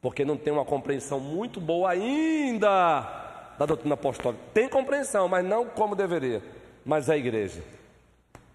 [0.00, 3.20] porque não tem uma compreensão muito boa ainda
[3.58, 4.42] da doutrina apostólica.
[4.52, 6.42] Tem compreensão, mas não como deveria,
[6.84, 7.62] mas é a igreja.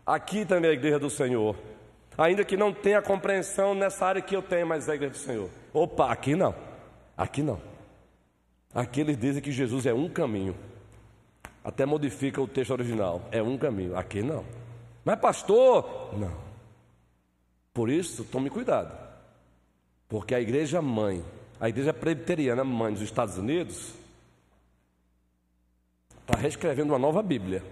[0.05, 1.55] Aqui também é a igreja do Senhor.
[2.17, 5.19] Ainda que não tenha compreensão nessa área que eu tenho, mas é a igreja do
[5.19, 5.49] Senhor.
[5.73, 6.55] Opa, aqui não.
[7.15, 7.61] Aqui não.
[8.73, 10.55] Aqui eles dizem que Jesus é um caminho.
[11.63, 13.21] Até modifica o texto original.
[13.31, 13.97] É um caminho.
[13.97, 14.45] Aqui não.
[15.03, 16.46] Mas pastor, não.
[17.77, 18.91] Por isso, tome cuidado.
[20.09, 21.23] Porque a igreja mãe,
[21.59, 23.93] a igreja presbiteriana mãe dos Estados Unidos,
[26.21, 27.63] está reescrevendo uma nova Bíblia.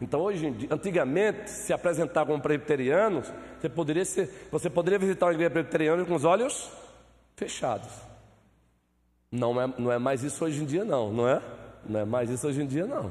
[0.00, 3.24] Então, hoje antigamente, se apresentar como presbiteriano,
[3.58, 6.70] você poderia, ser, você poderia visitar uma igreja presbiteriana com os olhos
[7.34, 7.90] fechados.
[9.32, 11.42] Não é, não é mais isso hoje em dia, não, não é?
[11.84, 13.10] Não é mais isso hoje em dia, não.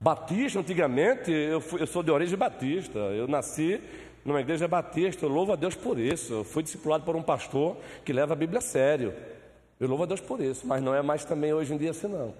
[0.00, 3.00] Batista, antigamente, eu, fui, eu sou de origem batista.
[3.00, 3.80] Eu nasci
[4.24, 6.32] numa igreja batista, eu louvo a Deus por isso.
[6.32, 9.14] Eu fui discipulado por um pastor que leva a Bíblia a sério.
[9.78, 12.08] Eu louvo a Deus por isso, mas não é mais também hoje em dia assim
[12.08, 12.34] não.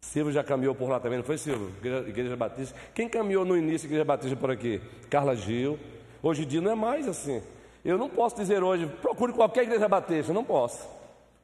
[0.00, 1.70] Silvio já caminhou por lá também, não foi Silvio?
[1.78, 2.78] Igreja, igreja Batista.
[2.94, 4.80] Quem caminhou no início Igreja Batista por aqui?
[5.08, 5.78] Carla Gil.
[6.22, 7.42] Hoje em dia não é mais assim.
[7.84, 10.88] Eu não posso dizer hoje, procure qualquer igreja batista, não posso.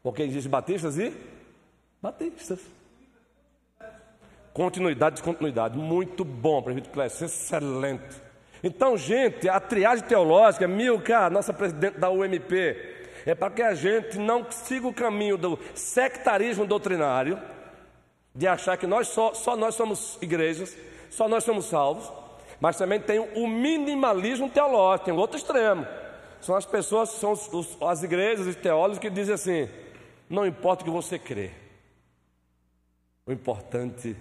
[0.03, 1.13] Porque existem batistas e
[2.01, 2.61] batistas.
[4.53, 5.77] Continuidade, descontinuidade.
[5.77, 8.28] Muito bom, prefeito Clécio, excelente.
[8.63, 12.77] Então, gente, a triagem teológica, Milka, nossa presidente da UMP,
[13.25, 17.39] é para que a gente não siga o caminho do sectarismo doutrinário,
[18.35, 20.77] de achar que nós só, só nós somos igrejas,
[21.11, 22.11] só nós somos salvos,
[22.61, 25.87] mas também tem o minimalismo teológico, tem outro extremo.
[26.41, 29.69] São as pessoas, são os, os, as igrejas e teólogos que dizem assim:
[30.29, 31.51] não importa o que você crê,
[33.27, 34.17] o importante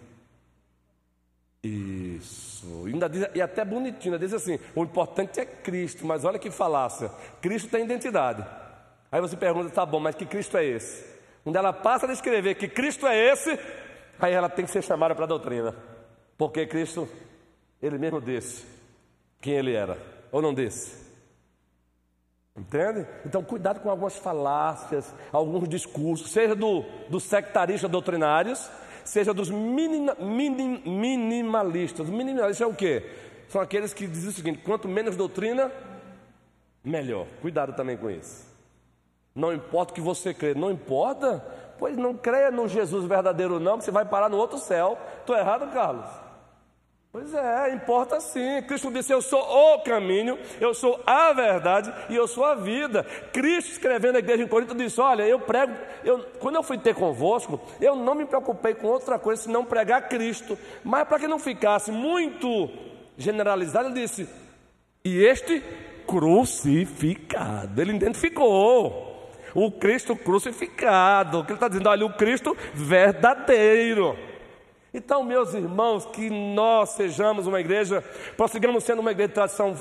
[1.64, 2.86] isso.
[2.86, 7.12] Ainda diz, e até bonitinho, diz assim: o importante é Cristo, mas olha que falácia.
[7.41, 8.45] Cristo tem identidade.
[9.12, 11.05] Aí você pergunta, tá bom, mas que Cristo é esse?
[11.43, 13.58] Quando ela passa a escrever que Cristo é esse,
[14.20, 15.74] aí ela tem que ser chamada para a doutrina.
[16.38, 17.08] Porque Cristo,
[17.82, 18.66] ele mesmo disse
[19.41, 19.97] quem ele era,
[20.32, 21.08] ou não disse.
[22.55, 23.08] Entende?
[23.24, 28.70] Então, cuidado com algumas falácias, alguns discursos, seja do, dos sectaristas doutrinários,
[29.08, 32.10] seja dos minim, minim, minimalistas.
[32.10, 33.03] Minimalistas é o quê?
[33.49, 35.72] São aqueles que dizem o seguinte: quanto menos doutrina,
[36.84, 37.26] melhor.
[37.41, 38.45] Cuidado também com isso.
[39.34, 41.45] Não importa o que você crê, não importa,
[41.78, 44.97] pois não creia no Jesus verdadeiro, não, que você vai parar no outro céu.
[45.20, 46.26] Estou errado, Carlos?
[47.12, 48.62] Pois é, importa sim.
[48.68, 53.03] Cristo disse: Eu sou o caminho, eu sou a verdade e eu sou a vida.
[53.32, 56.93] Cristo, escrevendo a igreja em Corinto, disse: Olha, eu prego, eu, quando eu fui ter
[56.93, 60.58] convosco, eu não me preocupei com outra coisa senão pregar Cristo.
[60.84, 62.70] Mas para que não ficasse muito
[63.18, 64.30] generalizado, ele disse:
[65.03, 65.64] E este
[66.08, 67.82] crucificado.
[67.82, 71.39] Ele identificou o Cristo crucificado.
[71.39, 71.89] O que ele está dizendo?
[71.89, 74.26] Olha, o Cristo verdadeiro.
[74.93, 78.03] Então, meus irmãos, que nós sejamos uma igreja,
[78.35, 79.75] prossigamos sendo uma igreja de tradição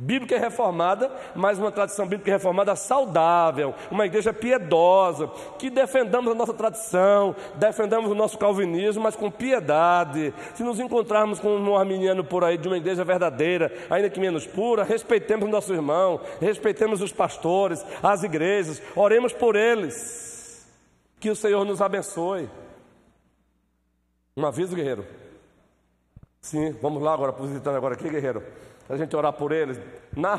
[0.00, 5.28] bíblica e reformada, mas uma tradição bíblica e reformada saudável, uma igreja piedosa,
[5.58, 10.32] que defendamos a nossa tradição, defendamos o nosso calvinismo, mas com piedade.
[10.54, 14.46] Se nos encontrarmos com um arminiano por aí de uma igreja verdadeira, ainda que menos
[14.46, 20.64] pura, respeitemos o nosso irmão, respeitemos os pastores, as igrejas, oremos por eles.
[21.18, 22.48] Que o Senhor nos abençoe.
[24.38, 25.04] Um aviso, guerreiro?
[26.40, 28.40] Sim, vamos lá agora, visitando agora aqui, guerreiro.
[28.88, 29.80] A gente orar por eles.
[30.16, 30.36] Na